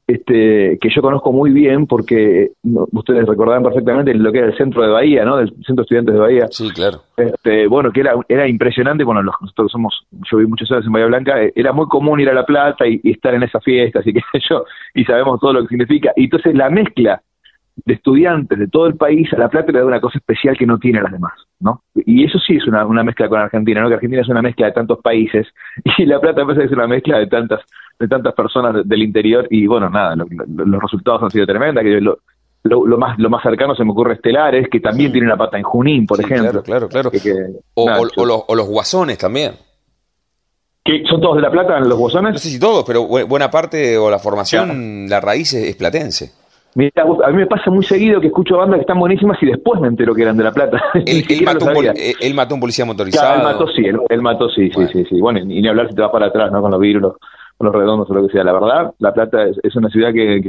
[0.08, 2.52] este, que yo conozco muy bien porque
[2.92, 5.38] ustedes recordarán perfectamente lo que era el centro de Bahía, ¿no?
[5.38, 6.48] Del centro de estudiantes de Bahía.
[6.50, 7.02] Sí, claro.
[7.16, 11.08] Este, bueno, que era, era impresionante, bueno, nosotros somos, yo vi muchas horas en Bahía
[11.08, 14.00] Blanca, eh, era muy común ir a La Plata y, y estar en esa fiesta,
[14.00, 16.12] así que yo, y sabemos todo lo que significa.
[16.16, 17.22] Y entonces la mezcla
[17.76, 20.66] de estudiantes de todo el país, a La Plata le da una cosa especial que
[20.66, 21.82] no tiene las demás, ¿no?
[21.96, 23.88] Y eso sí es una, una mezcla con Argentina, ¿no?
[23.88, 25.48] Que Argentina es una mezcla de tantos países
[25.98, 27.62] y La Plata parece que es una mezcla de tantas
[28.00, 32.18] de tantas personas del interior y bueno, nada, los resultados han sido tremendos, que lo,
[32.64, 35.64] lo, más lo más cercano se me ocurre Estelares, que también tiene una pata en
[35.64, 36.64] Junín, por ejemplo.
[36.64, 37.32] Claro, claro, claro.
[37.76, 37.90] o,
[38.48, 39.54] o, los, guasones también.
[40.84, 42.34] ¿Que ¿Son todos de La Plata los guasones?
[42.34, 46.43] No sé si todos, pero buena parte o la formación, la raíz es platense.
[46.76, 49.80] Mira, a mí me pasa muy seguido que escucho bandas que están buenísimas y después
[49.80, 50.82] me entero que eran de La Plata.
[51.06, 51.44] Él,
[52.34, 53.36] mató, un policía motorizado.
[53.36, 55.22] él mató, sí, él, mató, sí, sí, sí, sí.
[55.22, 56.62] Bueno, y ni hablar si te vas para atrás, ¿no?
[56.62, 57.14] Con los virus,
[57.58, 58.44] con los redondos o lo que sea.
[58.44, 60.42] La verdad, La Plata es, una ciudad que,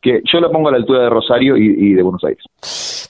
[0.00, 2.42] que, yo la pongo a la altura de Rosario y, de Buenos Aires.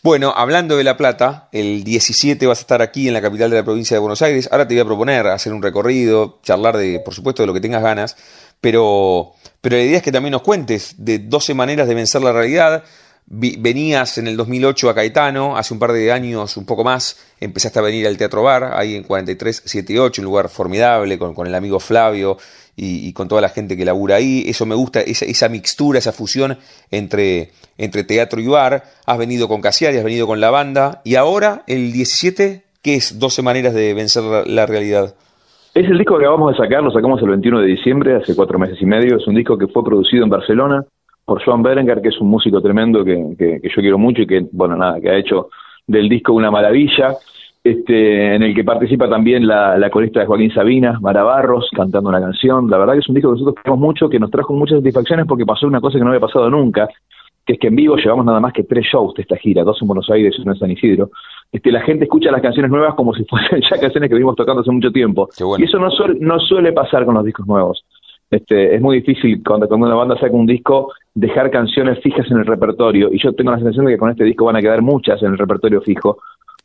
[0.03, 3.57] Bueno, hablando de La Plata, el 17 vas a estar aquí en la capital de
[3.57, 4.49] la provincia de Buenos Aires.
[4.51, 7.61] Ahora te voy a proponer hacer un recorrido, charlar de, por supuesto, de lo que
[7.61, 11.95] tengas ganas, pero, pero la idea es que también nos cuentes de 12 maneras de
[11.95, 12.85] vencer la realidad
[13.31, 17.79] venías en el 2008 a Caetano, hace un par de años, un poco más, empezaste
[17.79, 22.39] a venir al Teatro Bar, ahí en 4378, un lugar formidable, con, el amigo Flavio
[22.75, 24.45] y, con toda la gente que labura ahí.
[24.47, 26.59] Eso me gusta, esa, esa mixtura, esa fusión
[26.91, 28.85] entre, entre teatro y bar.
[29.05, 33.19] Has venido con Casiari, has venido con la banda, y ahora el 17, ¿qué es
[33.19, 35.15] 12 maneras de vencer la, realidad?
[35.79, 38.59] Es el disco que acabamos de sacar, lo sacamos el 21 de diciembre, hace cuatro
[38.59, 39.17] meses y medio.
[39.17, 40.85] Es un disco que fue producido en Barcelona,
[41.25, 44.45] por Joan Berengar, que es un músico tremendo que, que, yo quiero mucho y que,
[44.51, 45.51] bueno, nada, que ha hecho
[45.87, 47.15] del disco una maravilla,
[47.63, 52.09] este, en el que participa también la, la corista de Joaquín Sabina, Mara Barros, cantando
[52.11, 52.69] una canción.
[52.69, 55.27] La verdad que es un disco que nosotros queremos mucho, que nos trajo muchas satisfacciones
[55.27, 56.89] porque pasó una cosa que no había pasado nunca,
[57.49, 59.81] que es que en vivo llevamos nada más que tres shows de esta gira, dos
[59.81, 61.11] en Buenos Aires y uno en San Isidro.
[61.51, 64.61] Este, la gente escucha las canciones nuevas como si fuesen ya canciones que venimos tocando
[64.61, 65.31] hace mucho tiempo.
[65.57, 67.83] Y eso no, suele, no suele pasar con los discos nuevos.
[68.31, 72.37] Este, es muy difícil cuando, cuando una banda saca un disco dejar canciones fijas en
[72.37, 74.83] el repertorio y yo tengo la sensación de que con este disco van a quedar
[74.83, 76.19] muchas en el repertorio fijo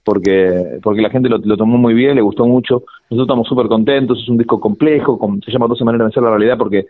[0.03, 4.19] porque porque la gente lo, tomó muy bien, le gustó mucho, nosotros estamos súper contentos,
[4.21, 6.87] es un disco complejo, se llama 12 maneras de vencer la realidad porque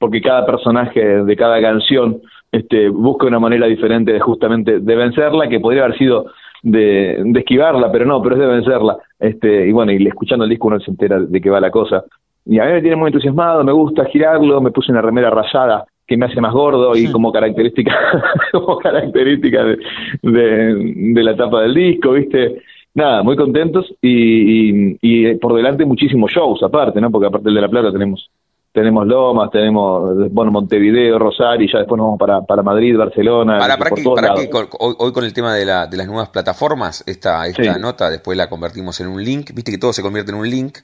[0.00, 2.20] porque cada personaje de cada canción
[2.56, 6.26] este, busca una manera diferente de justamente de vencerla, que podría haber sido
[6.62, 8.96] de, de, esquivarla, pero no, pero es de vencerla.
[9.18, 12.04] Este, y bueno, y escuchando el disco uno se entera de qué va la cosa.
[12.44, 15.84] Y a mí me tiene muy entusiasmado, me gusta girarlo, me puse una remera rayada
[16.06, 17.92] que me hace más gordo y como característica
[18.52, 19.78] como característica de,
[20.22, 22.62] de, la tapa del disco, ¿viste?
[22.94, 27.10] Nada, muy contentos y, y, y por delante muchísimos shows aparte, ¿no?
[27.10, 28.30] Porque aparte de La Plata tenemos
[28.76, 33.56] tenemos Lomas, tenemos bueno Montevideo, Rosario, y ya después nos vamos para, para Madrid, Barcelona.
[33.58, 34.34] Para, para,
[34.78, 38.50] hoy, con el tema de, la, de las nuevas plataformas, esta, esta nota después la
[38.50, 40.80] convertimos en un link, viste que todo se convierte en un link,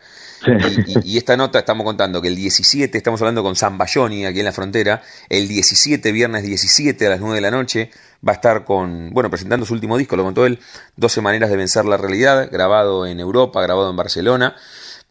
[1.05, 4.47] y, esta nota estamos contando que el 17, estamos hablando con San Bayoni aquí en
[4.47, 7.91] la frontera, el 17, viernes 17 a las 9 de la noche,
[8.27, 10.61] va a estar con, bueno, presentando su último disco, lo contó él,
[10.97, 14.57] 12 maneras de vencer la realidad, grabado en Europa, grabado en Barcelona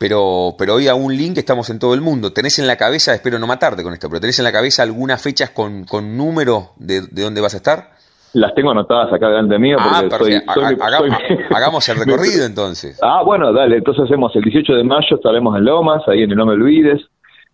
[0.02, 2.34] pero, pero hoy a un link estamos en todo el mundo.
[2.34, 5.22] ¿Tenés en la cabeza, espero no matarte con esto, pero tenés en la cabeza algunas
[5.22, 7.91] fechas con, con número de, de dónde vas a estar?
[8.34, 9.78] Las tengo anotadas acá delante mío.
[9.80, 10.02] Ah,
[11.52, 12.99] hagamos el recorrido entonces.
[13.04, 13.78] Ah, bueno, dale.
[13.78, 17.02] Entonces hacemos el 18 de mayo, estaremos en Lomas, ahí en el No Me Olvides.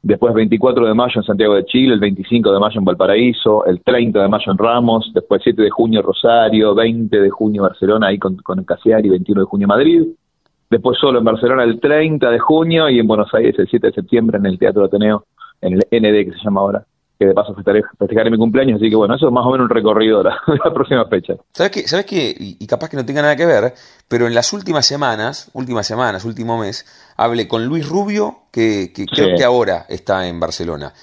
[0.01, 3.81] Después 24 de mayo en Santiago de Chile, el 25 de mayo en Valparaíso, el
[3.81, 8.17] 30 de mayo en Ramos, después 7 de junio Rosario, 20 de junio Barcelona, ahí
[8.17, 10.03] con, con Casiari, 21 de junio Madrid
[10.69, 13.93] después solo en Barcelona el 30 de junio y en Buenos Aires el 7 de
[13.93, 15.25] septiembre en el Teatro Ateneo,
[15.61, 16.85] en el ND que se llama ahora.
[17.19, 19.65] que de paso festejaré, festejaré mi cumpleaños, así que bueno, eso es más o menos
[19.65, 21.33] un recorrido de la, la próxima fecha.
[21.51, 21.87] ¿Sabes qué?
[21.87, 22.35] ¿Sabes qué?
[22.39, 23.73] Y, y capaz que no tenga nada que ver,
[24.07, 26.85] pero en las últimas semanas, últimas semanas, último mes,
[27.17, 30.93] hablé con Luis Rubio, que, que creo que ahora está en Barcelona.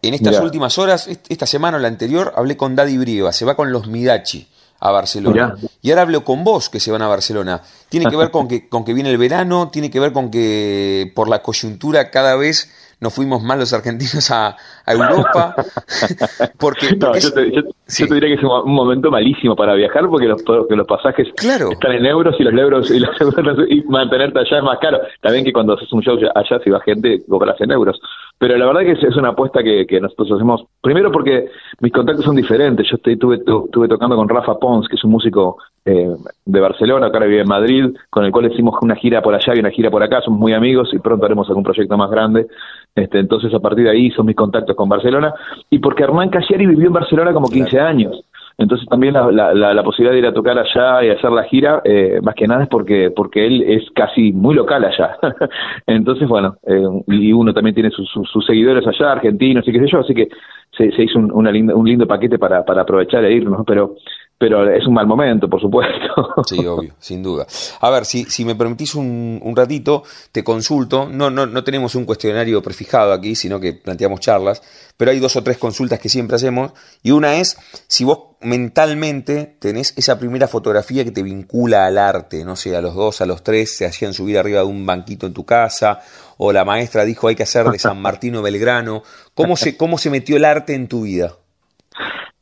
[0.00, 0.44] En estas Mirá.
[0.44, 3.70] últimas horas, est- esta semana o la anterior, hablé con Daddy Brieva, se va con
[3.72, 4.46] los Midachi
[4.80, 5.54] a Barcelona.
[5.56, 5.68] Mirá.
[5.82, 7.60] Y ahora hablo con vos que se van a Barcelona.
[7.88, 11.12] Tiene que ver con que, con que viene el verano, tiene que ver con que
[11.14, 15.54] por la coyuntura cada vez nos fuimos más los argentinos a, a Europa.
[16.58, 18.02] porque, No, porque yo, te, yo- sí.
[18.02, 20.86] yo te diría que es un, un momento malísimo para viajar porque los, que los
[20.86, 21.70] pasajes Claro.
[21.70, 24.98] están en euros y los euros y, los euros y mantenerte allá es más caro.
[25.20, 28.00] También que cuando haces un show allá, si va gente, cobras en euros.
[28.40, 31.48] Pero la verdad que es, es una apuesta que, que nosotros hacemos, primero porque
[31.80, 32.86] mis contactos son diferentes.
[32.88, 36.08] Yo estoy, tuve, tu- estuve tocando con Rafa Pons, que es un músico eh,
[36.44, 39.54] de Barcelona, que ahora vive en Madrid, con el cual hicimos una gira por allá
[39.56, 42.46] y una gira por acá, somos muy amigos y pronto haremos algún proyecto más grande.
[42.94, 45.34] Este, entonces, a partir de ahí son mis contactos con Barcelona.
[45.70, 48.24] Y porque Hernán Casiari vivió en Barcelona como 15 años.
[48.58, 51.44] Entonces también la, la, la, la posibilidad de ir a tocar allá y hacer la
[51.44, 55.16] gira, eh, más que nada es porque porque él es casi muy local allá.
[55.86, 58.10] Entonces, bueno, eh, y uno también tiene sus,
[58.44, 60.28] seguidores allá, argentinos y qué sé yo, así que
[60.76, 63.94] se, se hizo un, un lindo paquete para, para aprovechar e irnos, pero
[64.38, 65.98] pero es un mal momento, por supuesto.
[66.46, 67.46] Sí, obvio, sin duda.
[67.80, 71.08] A ver, si, si me permitís un, un ratito, te consulto.
[71.10, 74.62] No, no, no tenemos un cuestionario prefijado aquí, sino que planteamos charlas,
[74.96, 76.72] pero hay dos o tres consultas que siempre hacemos.
[77.02, 77.58] Y una es
[77.88, 82.80] si vos mentalmente tenés esa primera fotografía que te vincula al arte, no sé, a
[82.80, 86.00] los dos, a los tres, se hacían subir arriba de un banquito en tu casa,
[86.36, 89.02] o la maestra dijo hay que hacer de San Martino Belgrano.
[89.34, 91.34] ¿Cómo se, cómo se metió el arte en tu vida?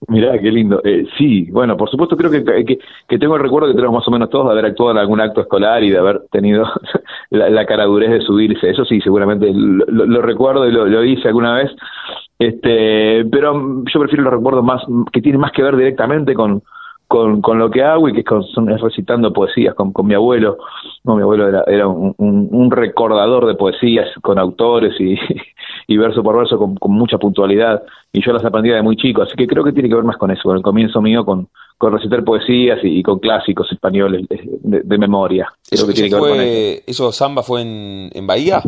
[0.09, 0.81] Mirá, qué lindo.
[0.85, 4.11] Eh, sí, bueno, por supuesto creo que, que, tengo el recuerdo que tenemos más o
[4.11, 6.67] menos todos de haber actuado en algún acto escolar y de haber tenido
[7.31, 8.71] la, la caradurez de subirse.
[8.71, 11.71] Eso sí, seguramente lo, recuerdo y lo, lo hice alguna vez.
[12.39, 16.63] Este, pero yo prefiero los recuerdos más que tienen más que ver directamente con,
[17.17, 20.07] con, con lo que hago y que es, con- son- es recitando poesías con, con
[20.07, 20.59] mi abuelo.
[21.05, 25.17] No, mi abuelo era, era un, un- un recordador de poesías con autores y,
[25.89, 29.23] y verso por verso con, con mucha puntualidad y yo las aprendí de muy chico,
[29.23, 31.49] así que creo que tiene que ver más con eso, con el comienzo mío con,
[31.79, 35.47] con recitar poesías y, y con clásicos españoles de, de- de memoria.
[35.69, 36.53] Creo ¿Eso, que tiene eso que ver con eso.
[36.53, 38.63] fue, ¿Eso samba fue en, en Bahía?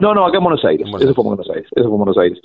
[0.00, 0.86] No, no, acá en Buenos Aires.
[0.86, 1.66] Eso fue en Buenos Aires.
[1.74, 2.38] Eso fue en Buenos Aires.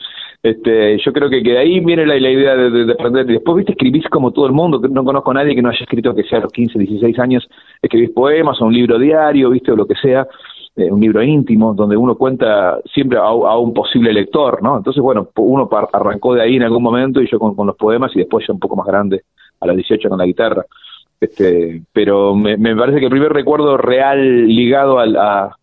[0.43, 3.25] Este, yo creo que, que de ahí viene la, idea de, de- de aprender.
[3.25, 4.77] Después, viste, escribís como todo el mundo.
[4.89, 7.47] No conozco a nadie que no haya escrito que sea a los 15, 16 años.
[7.81, 10.27] Escribís poemas o un libro diario, viste, o lo que sea.
[10.75, 14.75] eh, un libro íntimo donde uno cuenta siempre a, un posible lector, ¿no?
[14.77, 17.75] Entonces, bueno, uno par- arrancó de ahí en algún momento y yo con, con los
[17.77, 19.21] poemas y después ya un poco más grande,
[19.61, 20.65] a los 18 con la guitarra.
[21.21, 25.55] Este, pero me, me parece que el primer recuerdo real ligado al, a,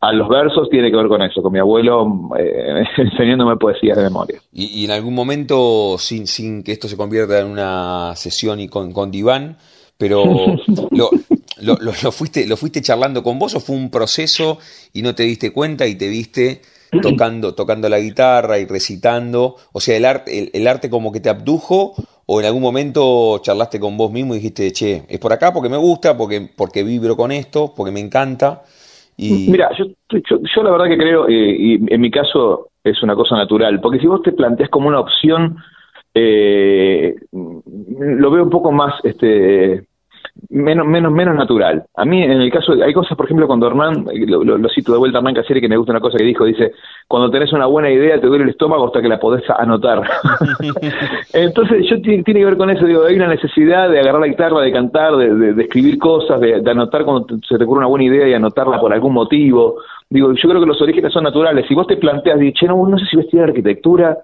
[0.00, 4.04] a los versos tiene que ver con eso, con mi abuelo eh, enseñándome poesías de
[4.04, 4.40] memoria.
[4.52, 8.68] Y, y en algún momento, sin, sin que esto se convierta en una sesión y
[8.68, 9.56] con, con diván,
[9.96, 10.56] pero
[10.92, 11.10] lo,
[11.60, 14.58] lo, lo- lo fuiste, ¿lo fuiste charlando con vos o fue un proceso
[14.92, 16.62] y no te diste cuenta y te viste
[17.00, 19.56] tocando, tocando la guitarra y recitando?
[19.72, 21.94] O sea, el arte, el, el arte como que te abdujo
[22.26, 25.68] o en algún momento charlaste con vos mismo y dijiste, che, es por acá porque
[25.70, 28.62] me gusta, porque, porque vibro con esto, porque me encanta.
[29.18, 33.16] Mira, yo, yo, yo la verdad que creo, eh, y en mi caso es una
[33.16, 35.56] cosa natural, porque si vos te planteas como una opción,
[36.14, 39.87] eh, lo veo un poco más, este,
[40.50, 41.84] menos, menos, menos natural.
[41.96, 44.92] A mí, en el caso, hay cosas, por ejemplo, cuando Hernán, lo, lo, lo cito
[44.92, 46.72] de vuelta a Hernán Casieri, que me gusta una cosa que dijo, dice,
[47.06, 50.02] cuando tenés una buena idea te duele el estómago hasta que la podés anotar.
[51.32, 54.60] Entonces, yo tiene, que ver con eso, digo, hay una necesidad de agarrar la guitarra,
[54.60, 57.88] de cantar, de, de, de escribir cosas, de, de anotar cuando se te ocurre una
[57.88, 59.76] buena idea y anotarla por algún motivo.
[60.10, 61.66] Digo, yo creo que los orígenes son naturales.
[61.68, 64.18] Si vos te planteas, dices, che, no, no sé si voy a estudiar arquitectura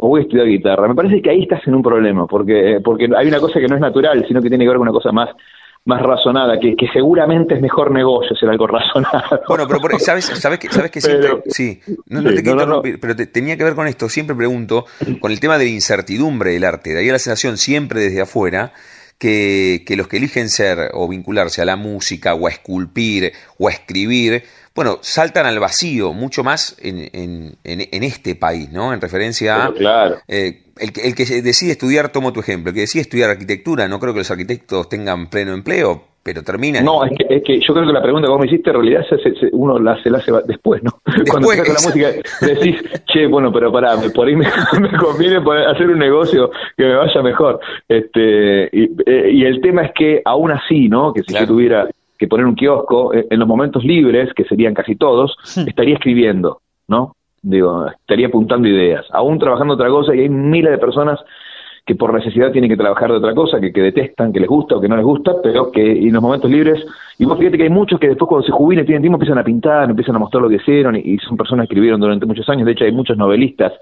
[0.00, 3.08] o voy a estudiar guitarra, me parece que ahí estás en un problema, porque, porque
[3.16, 5.10] hay una cosa que no es natural, sino que tiene que ver con una cosa
[5.10, 5.30] más
[5.88, 9.40] más razonada, que, que seguramente es mejor negocio ser algo razonado.
[9.48, 12.42] Bueno, pero por- sabes, sabes que, sabes que Pero- siempre, sí, no, no Sí, te
[12.42, 12.76] quiero no, no, no.
[12.76, 14.84] interrumpir, pero te- tenía que ver con esto, siempre pregunto,
[15.20, 18.72] con el tema de la incertidumbre del arte, de ahí la sensación siempre desde afuera,
[19.18, 23.68] que, que los que eligen ser o vincularse a la música o a esculpir o
[23.68, 24.44] a escribir,
[24.74, 28.94] bueno, saltan al vacío, mucho más en, en, en, en este país, ¿no?
[28.94, 29.74] En referencia a...
[29.74, 30.18] Claro.
[30.28, 33.88] eh, el, que, el que decide estudiar, tomo tu ejemplo, el que decide estudiar arquitectura,
[33.88, 36.84] no creo que los arquitectos tengan pleno empleo, pero terminan...
[36.84, 38.76] No, es que, es que yo creo que la pregunta que vos me hiciste en
[38.76, 40.90] realidad se, uno la, se la hace después, ¿no?
[41.30, 44.46] Cuando empezás con la música decís, che, bueno, pero pará, me- por ahí me,
[44.80, 47.60] me conviene hacer un negocio que me vaya mejor.
[47.88, 51.12] Este y, eh, y el tema es que aún así, ¿no?
[51.12, 51.46] Que si Claro.
[51.46, 55.36] yo tuviera que poner un kiosco, eh, en los momentos libres, que serían casi todos,
[55.66, 57.12] estaría escribiendo, ¿no?
[57.40, 61.20] digo, estaría apuntando ideas, aún trabajando otra cosa y hay miles de personas
[61.88, 64.76] que por necesidad tienen que trabajar de otra cosa, que, que detestan, que les gusta
[64.76, 66.84] o que no les gusta, pero que en los momentos libres,
[67.18, 69.42] y vos fíjate que hay muchos que después cuando se jubilan tienen tiempo empiezan a
[69.42, 72.66] pintar, empiezan a mostrar lo que hicieron y, son personas que escribieron durante muchos años,
[72.66, 73.72] de hecho hay muchos novelistas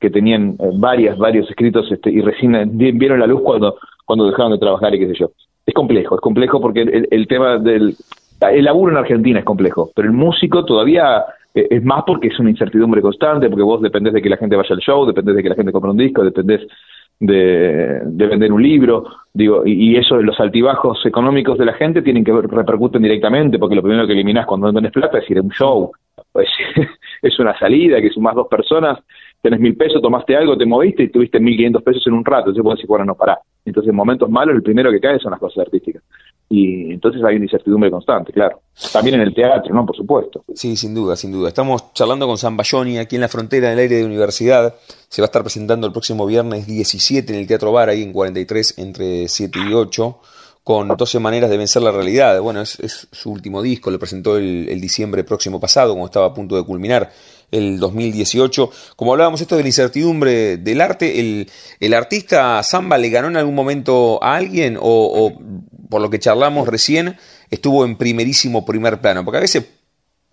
[0.00, 3.76] que tenían eh, varias, varios escritos este, y recién eh, vieron la luz cuando,
[4.06, 5.30] cuando dejaron de trabajar y qué sé yo.
[5.66, 7.94] Es complejo, es complejo porque el, el tema del...
[8.40, 11.22] El laburo en Argentina es complejo, pero el músico todavía
[11.54, 14.74] es más porque es una incertidumbre constante, porque vos dependés de que la gente vaya
[14.74, 16.66] al show, dependés de que la gente compre un disco, dependés
[17.20, 22.24] de, de vender un libro, digo, y, eso, los altibajos económicos de la gente tienen
[22.24, 25.42] que repercuten directamente, porque lo primero que eliminás cuando no tenés plata es ir a
[25.42, 25.92] un show,
[26.32, 26.48] pues,
[27.22, 28.98] es una salida, que sumás dos personas,
[29.40, 32.48] tenés mil pesos, tomaste algo, te moviste y tuviste mil quinientos pesos en un rato,
[32.48, 33.38] entonces vos decís, bueno, no, pará.
[33.64, 36.02] Entonces, en momentos malos, el primero que cae son las cosas artísticas
[36.54, 38.60] y entonces hay una incertidumbre constante, claro.
[38.92, 39.86] También en el teatro, ¿no?
[39.86, 40.44] Por supuesto.
[40.54, 41.48] Sí, sin duda, sin duda.
[41.48, 44.74] Estamos charlando con San Bayoni aquí en la frontera del aire de universidad.
[45.08, 48.12] Se va a estar presentando el próximo viernes 17 en el Teatro Bar, ahí en
[48.12, 50.18] 43, entre 7 y 8,
[50.62, 52.38] con 12 maneras de vencer la realidad.
[52.42, 56.26] Bueno, es, es su último disco, lo presentó el, el diciembre próximo pasado, como estaba
[56.26, 57.10] a punto de culminar
[57.52, 58.70] el 2018.
[58.96, 61.48] Como hablábamos esto de la incertidumbre del arte, ¿el,
[61.78, 65.38] el artista Samba le ganó en algún momento a alguien o, o
[65.88, 67.16] por lo que charlamos recién,
[67.50, 69.24] estuvo en primerísimo primer plano.
[69.24, 69.64] Porque a veces,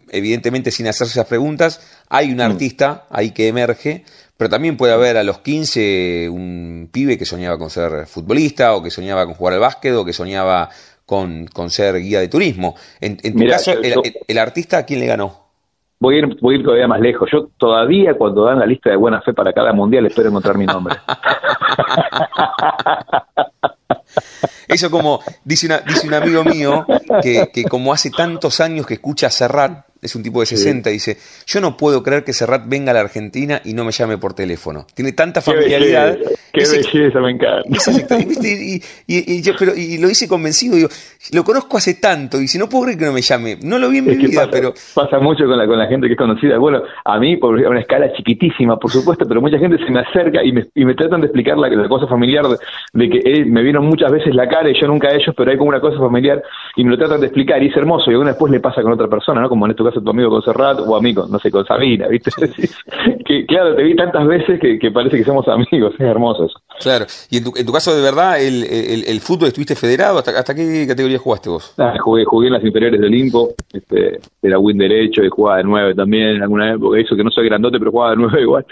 [0.09, 2.41] evidentemente, sin hacerse esas preguntas, hay un Mm.
[2.41, 4.03] artista ahí que emerge,
[4.37, 8.81] pero también puede haber a los 15 un pibe que soñaba con ser futbolista, o
[8.81, 10.69] que soñaba con jugar al básquet, o que soñaba
[11.05, 12.75] con, con ser guía de turismo.
[13.01, 15.48] En, en tu Mirá, caso, yo- el, yo- el- el artista, ¿a quién le ganó?
[16.01, 17.29] Voy a, ir, voy a ir todavía más lejos.
[17.31, 20.65] Yo todavía cuando dan la lista de buena fe para cada mundial espero encontrar mi
[20.65, 20.95] nombre.
[24.67, 26.85] Eso como dice, dice un amigo mío
[27.21, 30.89] que, que como hace tantos años que escucha a Serrat, es un tipo de 60,
[30.89, 34.17] dice, yo no puedo creer que Serrat venga a la Argentina y no me llame
[34.17, 34.85] por teléfono.
[34.93, 36.13] Tiene tanta qué familiaridad.
[36.17, 36.61] belleza, qué
[36.99, 37.67] belleza, me encanta.
[38.43, 38.81] y,
[39.37, 40.89] y- yo, pero, y lo hice convencido, digo,
[41.33, 43.89] lo conozco hace tanto, y si no puedo creer que no me llame, no lo
[43.89, 46.13] vi en mi Es vida, pasa, pero pasa mucho con la, con la gente que
[46.13, 46.57] es conocida.
[46.57, 50.43] Bueno, a mí, por una escala chiquitísima, por supuesto, pero mucha gente se me acerca
[50.43, 52.57] y me, y me tratan de explicar la, la cosa familiar de,
[52.93, 55.51] de que eh, me vieron muchas veces la cara y yo nunca a ellos, pero
[55.51, 56.41] hay como una cosa familiar
[56.75, 58.11] y me lo tratan de explicar y es hermoso.
[58.11, 59.49] Y uno después le pasa con otra persona, ¿no?
[59.49, 62.31] Como en este caso tu amigo con Serrat o amigo, no sé, con Sabina, ¿viste?
[63.25, 65.93] que claro, te vi tantas veces que, que parece que somos amigos.
[65.95, 66.59] Es hermoso eso.
[66.81, 67.05] claro.
[67.29, 70.31] Y en tu, en tu caso, de verdad, el, el- el fútbol estuviste federado, ¿hasta,
[70.31, 71.73] hasta qué categoría jugaste vos?
[71.77, 75.63] Ah, jugué, jugué en las inferiores del Limpo, este, era win derecho y jugaba de
[75.63, 78.65] nueve también en alguna época, eso que no soy grandote, pero jugaba de nueve igual.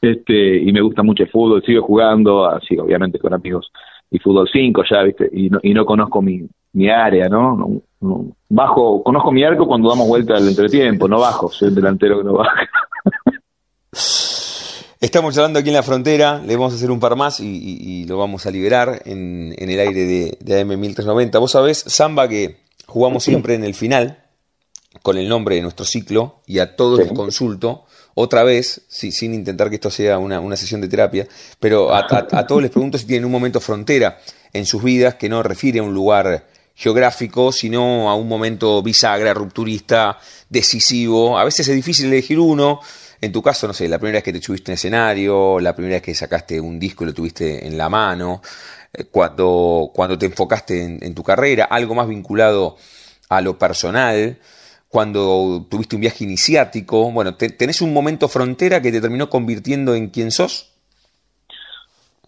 [0.00, 3.70] Este, y me gusta mucho el fútbol, sigo jugando, así obviamente con amigos,
[4.10, 5.28] y fútbol 5 ya, ¿viste?
[5.32, 6.42] Y no, y no conozco mi,
[6.72, 7.56] mi área, ¿no?
[7.56, 11.74] No, no- Bajo, conozco mi arco cuando damos vuelta al entretiempo, no bajo, soy el
[11.74, 12.52] delantero que no baja.
[15.00, 17.78] Estamos charlando aquí en la frontera, le vamos a hacer un par más y, y-
[18.02, 21.38] y lo vamos a liberar en, en el aire de, de AM 1390.
[21.38, 22.56] Vos sabés, Samba, que
[22.86, 24.24] jugamos siempre en el final
[25.02, 27.04] con el nombre de nuestro ciclo y a todos Sí.
[27.04, 27.84] les consulto,
[28.20, 31.28] otra vez, sí, sin intentar que esto sea una, sesión de terapia,
[31.60, 32.06] pero a,
[32.46, 34.18] todos les pregunto si tienen un momento frontera
[34.52, 39.32] en sus vidas que no refiere a un lugar geográfico, sino a un momento bisagra,
[39.34, 41.38] rupturista, decisivo.
[41.38, 42.80] A veces es difícil elegir uno.
[43.20, 45.96] En tu caso, no sé, la primera vez que te subiste en escenario, la primera
[45.96, 48.42] vez que sacaste un disco y lo tuviste en la mano,
[48.92, 52.76] eh, cuando, cuando te enfocaste en, en tu carrera, algo más vinculado
[53.28, 54.38] a lo personal,
[54.88, 57.10] cuando tuviste un viaje iniciático.
[57.12, 60.74] Bueno, te- ¿tenés un momento frontera que te terminó convirtiendo en quien sos?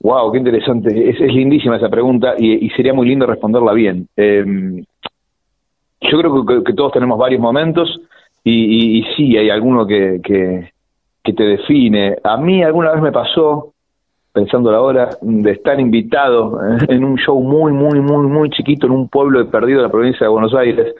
[0.00, 1.10] Wow, qué interesante.
[1.10, 4.08] Es, lindísima esa pregunta y, sería muy lindo responderla bien.
[4.16, 4.44] Eh,
[6.00, 8.00] yo creo que, todos tenemos varios momentos
[8.42, 10.72] y, y- y sí, hay alguno que, que,
[11.22, 12.16] que te define.
[12.24, 13.74] A mí alguna vez me pasó,
[14.32, 16.58] pensándolo ahora, de estar invitado
[16.88, 20.26] en un show muy, muy, muy, muy chiquito en un pueblo perdido de la provincia
[20.26, 20.94] de Buenos Aires,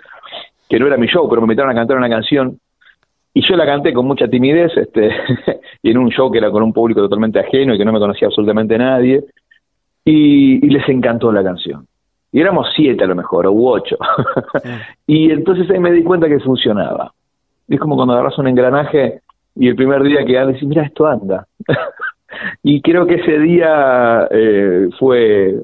[0.70, 2.56] que no era mi show, pero me invitaron a cantar una canción
[3.34, 5.10] y yo la canté con mucha timidez, este,
[5.82, 7.98] y en un show que era con un público totalmente ajeno y que no me
[7.98, 9.24] conocía absolutamente nadie,
[10.04, 11.86] y, y les encantó la canción.
[12.32, 13.96] Y éramos siete a lo mejor, o ocho.
[15.06, 17.12] y entonces ahí me di cuenta que funcionaba.
[17.68, 19.20] Es como cuando agarras un engranaje
[19.56, 21.46] y el primer día que anda, decís, mira, esto anda.
[22.62, 25.56] y creo que ese día eh, fue,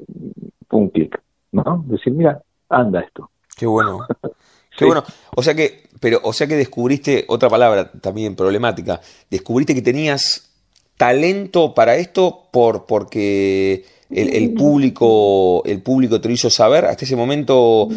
[0.67, 1.17] fue un clic,
[1.53, 1.83] ¿no?
[1.87, 2.39] Decir, mira,
[2.69, 3.29] anda esto.
[3.57, 3.99] Qué bueno.
[4.77, 4.85] Qué Sí.
[4.85, 5.03] bueno.
[5.35, 9.01] O sea que, pero, o sea que descubriste otra palabra también problemática.
[9.29, 10.43] Descubriste que tenías
[10.97, 16.85] talento para esto por porque el, el público, el público te lo hizo saber.
[16.85, 17.87] Hasta ese momento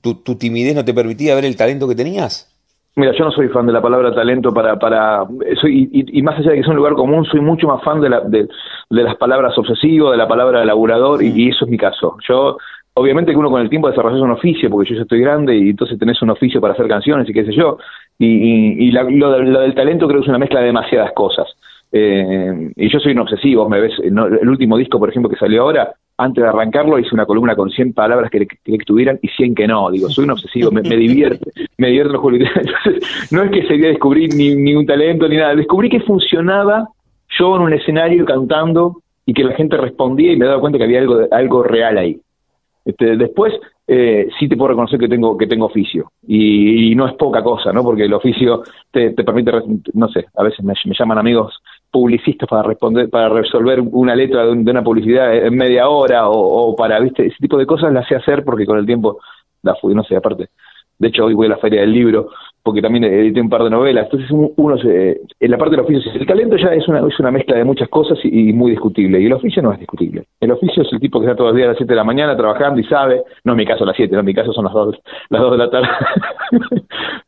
[0.00, 2.52] tu, tu timidez no te permitía ver el talento que tenías.
[2.98, 5.26] Mira, yo no soy fan de la palabra talento para, para
[5.60, 8.08] soy, y, más allá de que es un lugar común, soy mucho más fan de,
[8.08, 8.48] la, de,
[8.88, 12.16] las palabras obsesivo, de la palabra laburador, y, eso es mi caso.
[12.26, 12.56] Yo,
[12.98, 15.70] obviamente que uno con el tiempo desarrolla un oficio, porque yo ya estoy grande y
[15.70, 17.78] entonces tenés un oficio para hacer canciones y qué sé yo,
[18.18, 21.46] y, y, lo, del talento creo que es una mezcla de demasiadas cosas.
[21.92, 25.62] Eh, y yo soy un obsesivo, me ves, el último disco, por ejemplo, que salió
[25.62, 28.46] ahora, antes de arrancarlo hice una columna con 100 palabras que,
[28.86, 29.90] tuvieran y 100 que no.
[29.90, 32.48] Digo, soy un obsesivo, me, divierte, me divierte los juegos.
[33.30, 36.88] no es que sería descubrir ni, ni un talento ni nada, descubrí que funcionaba
[37.38, 40.84] yo en un escenario cantando y que la gente respondía y me daba cuenta que
[40.84, 42.18] había algo, algo real ahí.
[42.86, 43.52] Este, después,
[43.84, 47.72] eh, sí te puedo reconocer que tengo que tengo oficio y, no es poca cosa,
[47.72, 47.82] ¿no?
[47.82, 48.62] Porque el oficio
[48.92, 49.50] te, te permite,
[49.94, 51.58] no sé, a veces me, llaman amigos
[51.90, 56.76] publicistas para responder, para resolver una letra de, una publicidad en media hora o, o,
[56.76, 59.18] para, viste, ese tipo de cosas las sé hacer porque con el tiempo
[59.62, 60.50] la fui, no sé, aparte.
[60.98, 62.30] De hecho, hoy voy a la feria del libro
[62.66, 64.08] porque también edité un par de novelas.
[64.10, 67.30] Entonces, uno se, en la parte del oficio, el talento ya es una, es una
[67.30, 69.20] mezcla de muchas cosas y, muy discutible.
[69.20, 70.24] Y el oficio no es discutible.
[70.40, 72.02] El oficio es el tipo que está todo el día a las 7 de la
[72.02, 74.64] mañana trabajando y sabe, no en mi caso las 7, no en mi caso son
[74.64, 74.96] las 2,
[75.30, 75.88] las 2 de la tarde.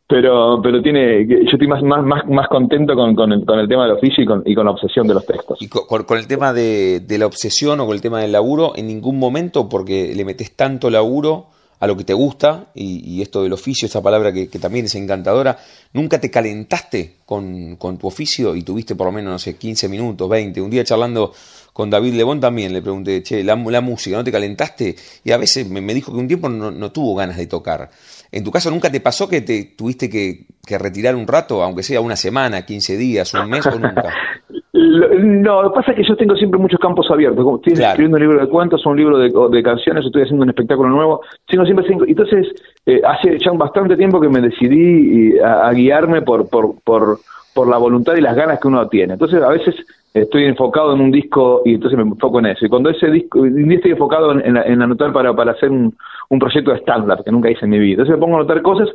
[0.09, 3.69] pero pero tiene yo estoy más más más, más contento con, con, el, con el
[3.69, 5.62] tema del oficio y con, y con la obsesión de los textos.
[5.62, 8.73] Y con, con el tema de, de la obsesión o con el tema del laburo,
[8.75, 11.47] en ningún momento, porque le metes tanto laburo
[11.81, 15.59] a lo que te gusta, y, esto del oficio, esa palabra que, también es encantadora,
[15.93, 20.29] ¿nunca te calentaste con, tu oficio y tuviste por lo menos, no sé, 15 minutos,
[20.29, 20.61] 20?
[20.61, 21.33] Un día charlando
[21.72, 24.97] con David Lebón también le pregunté, che, la, música, ¿no te calentaste?
[25.22, 27.91] Y a veces me, dijo que un tiempo no, tuvo ganas de tocar.
[28.33, 31.83] ¿En tu caso nunca te pasó que te tuviste que, que retirar un rato, aunque
[31.83, 34.12] sea una semana, 15 días, un mes o nunca?
[34.79, 37.45] No, lo que pasa es que yo tengo siempre muchos campos abiertos.
[37.45, 40.51] Como estoy escribiendo un libro de cuentos, un libro de, de, canciones, estoy haciendo un
[40.51, 41.22] espectáculo nuevo.
[41.49, 42.05] Tengo siempre cinco.
[42.07, 42.47] Entonces,
[42.87, 47.18] eh, hace ya bastante tiempo que me decidí a, guiarme por, por, por,
[47.55, 49.14] por la voluntad y las ganas que uno tiene.
[49.14, 49.74] Entonces, a veces
[50.14, 52.64] estoy enfocado en un disco y entonces me enfoco en eso.
[52.64, 55.93] Y cuando ese disco, estoy enfocado en, en, anotar para, para hacer un,
[56.29, 58.03] un proyecto de estándar que nunca hice en mi vida.
[58.03, 58.89] Entonces me pongo a anotar cosas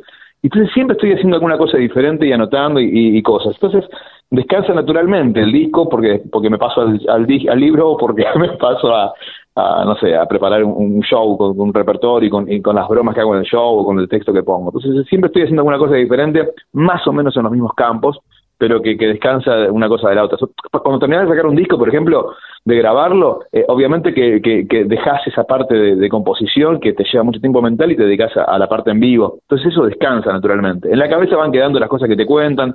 [0.44, 3.54] entonces siempre estoy haciendo alguna cosa diferente y anotando y, cosas.
[3.54, 3.88] Entonces,
[4.30, 8.50] descansa naturalmente el disco porque porque me paso al, al, al libro o porque me
[8.58, 9.14] paso a,
[9.56, 13.14] no sé, a preparar un, show con, un repertorio y con, y con las bromas
[13.14, 14.70] que hago en el show o con el texto que pongo.
[14.74, 18.18] Entonces siempre estoy haciendo alguna cosa diferente, más o menos en los mismos campos,
[18.64, 20.38] pero que, que descansa una cosa de la otra.
[20.70, 22.34] Cuando terminas de sacar un disco, por ejemplo,
[22.64, 27.24] de grabarlo, eh, obviamente que, que, que dejas esa parte de, composición que te lleva
[27.24, 29.36] mucho tiempo mental y te dedicas a, a, la parte en vivo.
[29.42, 30.90] Entonces eso descansa naturalmente.
[30.90, 32.74] En la cabeza van quedando las cosas que te cuentan,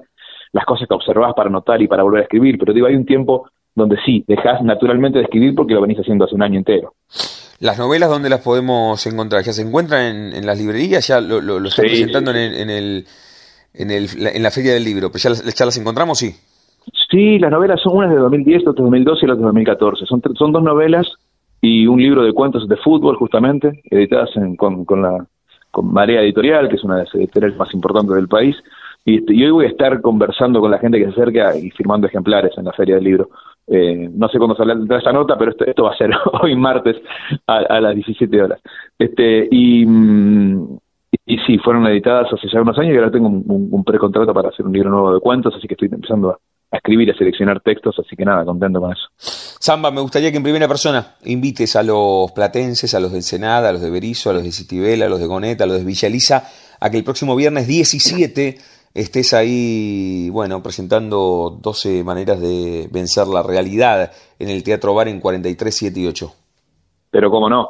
[0.51, 3.07] las cosas que observás para notar y para volver a escribir, pero digo, hay un
[3.07, 6.93] tiempo donde sí, dejas naturalmente de escribir porque lo venís haciendo hace un año entero.
[7.59, 9.41] ¿Las novelas dónde las podemos encontrar?
[9.41, 11.07] ¿Ya se encuentran en, las librerías?
[11.07, 13.07] ¿Ya lo, lo, están presentando en, el,
[13.79, 15.09] en, el, en, la Feria del Libro?
[15.09, 16.19] ¿Pues ya, las, las encontramos?
[16.19, 16.35] Sí.
[17.09, 20.05] Sí, las novelas son unas de 2010, otras de 2012 y otras de 2014.
[20.05, 21.07] Son, son dos novelas
[21.61, 25.25] y un libro de cuentos de fútbol, justamente, editadas con, con, la,
[25.71, 28.55] con Marea Editorial, que es una de las editoriales más importantes del país.
[29.05, 32.07] Este, y, hoy voy a estar conversando con la gente que se acerca y firmando
[32.07, 33.29] ejemplares en la Feria del Libro.
[33.67, 36.11] Eh, no sé cuándo saldrá esta nota, pero esto, esto va a ser
[36.41, 36.97] hoy martes
[37.47, 38.61] a, las 17 horas.
[38.97, 40.77] Este, y, mm,
[41.29, 44.65] y, sí, fueron editadas hace ya unos años y ahora tengo un, precontrato para hacer
[44.65, 46.39] un libro nuevo de cuentos, así que estoy empezando a,
[46.71, 49.07] a escribir, a seleccionar textos, así que nada, contento con eso.
[49.17, 53.69] Samba, me gustaría que en primera persona invites a los platenses, a los de Ensenada,
[53.69, 55.83] a los de Berizo, a los de Citibel, a los de Goneta, a los de
[55.83, 56.09] Villa
[56.79, 58.57] a que el próximo viernes 17
[58.93, 65.19] estés ahí, bueno, presentando 12 maneras de vencer la realidad en el Teatro Bar en
[65.19, 66.31] 43, 7 y 8.
[67.11, 67.69] Pero cómo no.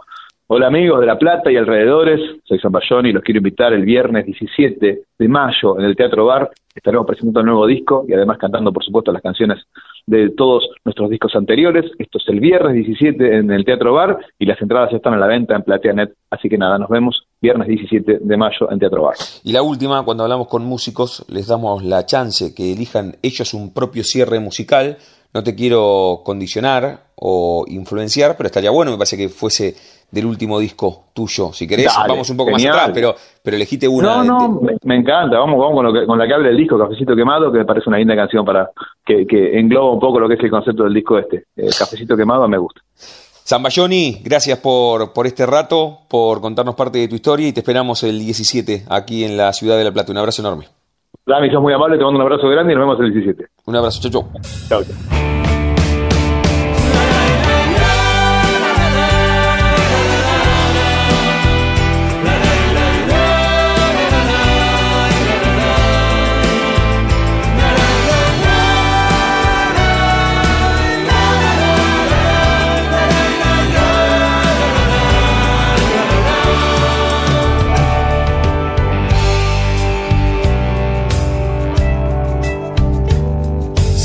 [0.52, 4.26] Hola amigos de La Plata y alrededores, soy Zamballoni y los quiero invitar el viernes
[4.26, 6.50] 17 de mayo en el Teatro Bar.
[6.74, 9.60] Estaremos presentando un nuevo disco y además cantando, por supuesto, las canciones
[10.08, 11.92] de todos nuestros discos anteriores.
[12.00, 15.18] Esto es el viernes 17 en el Teatro Bar y las entradas ya están a
[15.18, 16.16] la venta en PlateaNet.
[16.32, 19.18] Así que nada, nos vemos viernes 17 de mayo en Teatro Bar.
[19.44, 23.72] Y la última, cuando hablamos con músicos, les damos la chance que elijan ellos un
[23.72, 24.98] propio cierre musical.
[25.32, 29.76] No te quiero condicionar o influenciar, pero estaría bueno, me parece que fuese
[30.12, 31.52] del último disco tuyo.
[31.54, 34.24] Si querés, vamos un poco más atrás, pero, pero elegiste una.
[34.24, 35.40] No, no, me, encanta.
[35.40, 37.66] Vamos, vamos con, lo que, con la que abre el disco, Cafecito Quemado, que me
[37.66, 38.70] parece una linda canción para
[39.06, 41.46] que, que engloba un poco lo que es el concepto del disco este.
[41.56, 42.82] Eh, Cafecito Quemado me gusta.
[43.50, 48.04] Zambayoni, gracias por, por este rato, por contarnos parte de tu historia y te esperamos
[48.04, 50.12] el 17 aquí en la ciudad de La Plata.
[50.12, 50.66] Un abrazo enorme.
[51.26, 53.46] Dami, sos muy amable, te mando un abrazo grande y nos vemos el 17.
[53.66, 54.32] Un abrazo, chau, chau.
[54.70, 55.49] Chau, chau.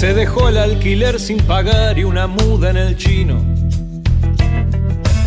[0.05, 3.43] Se dejó el alquiler sin pagar y una muda en el chino.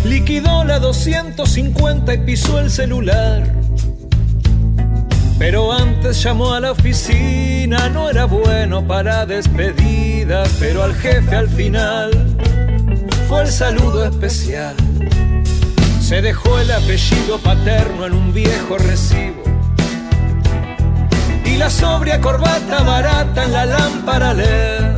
[0.05, 3.55] Liquidó la 250 y pisó el celular.
[5.39, 11.49] Pero antes llamó a la oficina, no era bueno para despedidas, pero al jefe al
[11.49, 12.11] final
[13.28, 14.75] fue el saludo especial.
[15.99, 19.41] Se dejó el apellido paterno en un viejo recibo
[21.48, 24.98] y la sobria corbata barata en la lámpara LED.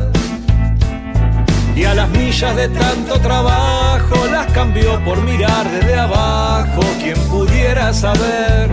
[1.76, 6.82] Y a las millas de tanto trabajo las cambió por mirar desde abajo.
[7.00, 8.68] Quien pudiera saber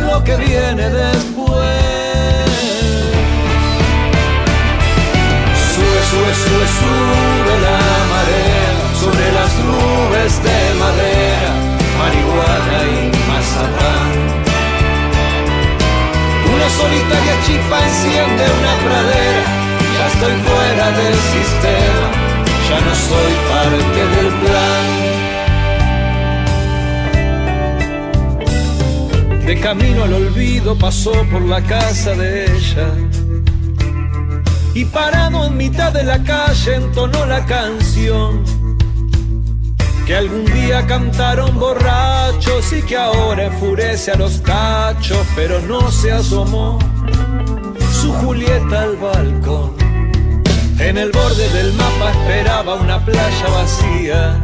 [0.00, 1.92] lo que viene después.
[5.72, 7.78] Sube, sube, sube, sube la
[8.12, 11.52] marea sobre las nubes de madera,
[11.98, 14.41] marihuana y mazapán
[16.62, 19.42] una solitaria chispa enciende una pradera.
[19.94, 22.06] Ya estoy fuera del sistema,
[22.68, 24.86] ya no soy parte del plan.
[29.46, 32.88] De camino al olvido pasó por la casa de ella.
[34.74, 38.44] Y parado en mitad de la calle entonó la canción
[40.06, 46.12] que algún día cantaron borrachos y que ahora enfurece a los cachos, pero no se
[46.12, 46.78] asomó
[48.00, 49.74] su Julieta al balcón.
[50.78, 54.42] En el borde del mapa esperaba una playa vacía,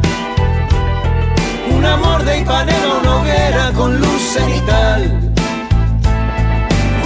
[1.75, 5.33] un amor de Ipanema, una hoguera con luz cenital.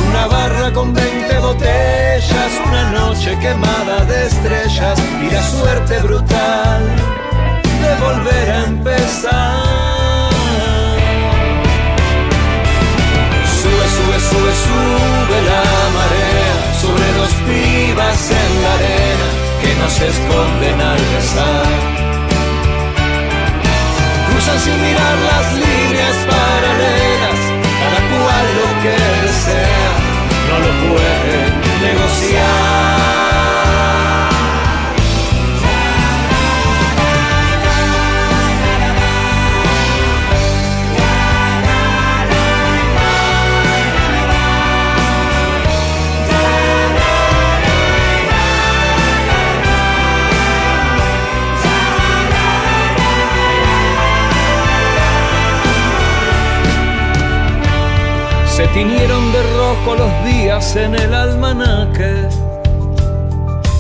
[0.09, 7.22] Una barra con 20 botellas, una noche quemada de estrellas y la suerte brutal
[7.83, 9.63] de volver a empezar.
[13.59, 15.65] Sube, sube, sube, sube la
[15.97, 19.27] marea sobre dos pibas en la arena
[19.61, 21.67] que no se esconden al besar.
[24.27, 27.39] Cruzan sin mirar las líneas paralelas,
[27.81, 29.91] cada cual lo que desea,
[30.49, 31.51] no lo pueden
[31.87, 33.02] negociar.
[58.73, 62.27] Se tiñeron de rojo los días en el almanaque.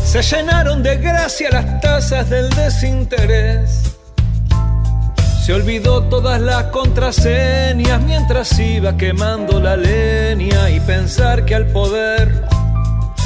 [0.05, 3.95] Se llenaron de gracia las tazas del desinterés.
[5.43, 12.45] Se olvidó todas las contraseñas mientras iba quemando la leña y pensar que al poder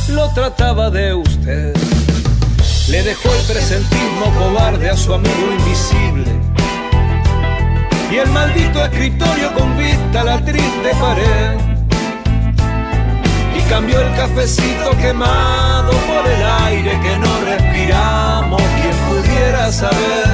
[0.07, 1.75] lo trataba de usted.
[2.87, 6.31] Le dejó el presentismo cobarde a su amigo invisible
[8.11, 11.57] y el maldito escritorio con vista a la triste pared.
[13.57, 18.61] Y cambió el cafecito quemado por el aire que no respiramos.
[18.61, 20.27] Quien pudiera saber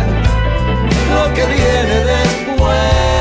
[1.13, 3.13] lo que viene después.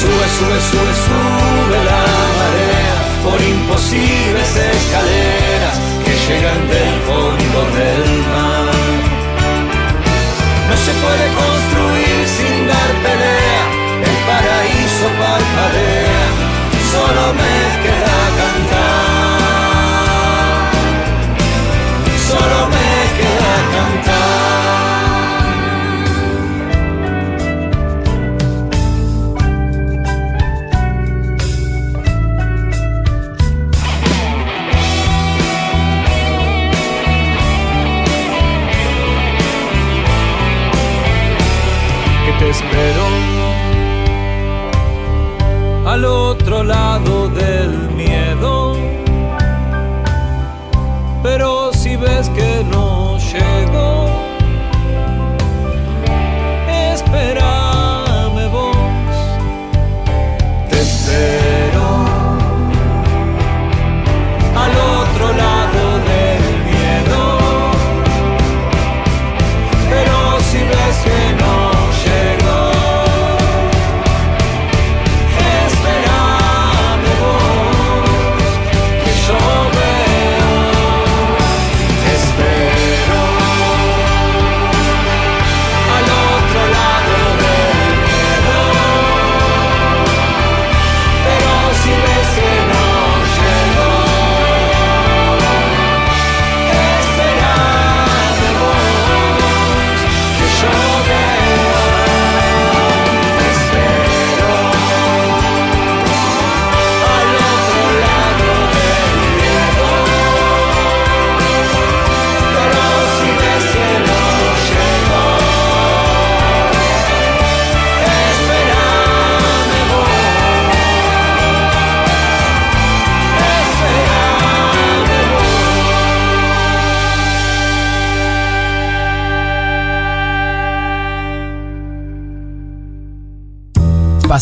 [0.00, 2.02] Sube, sube, sube, sube la
[2.38, 8.67] marea por imposibles escaleras que llegan del fondo del mar.
[10.88, 13.64] Se puede construir sin dar pelea,
[14.08, 14.16] el
[46.62, 47.17] lado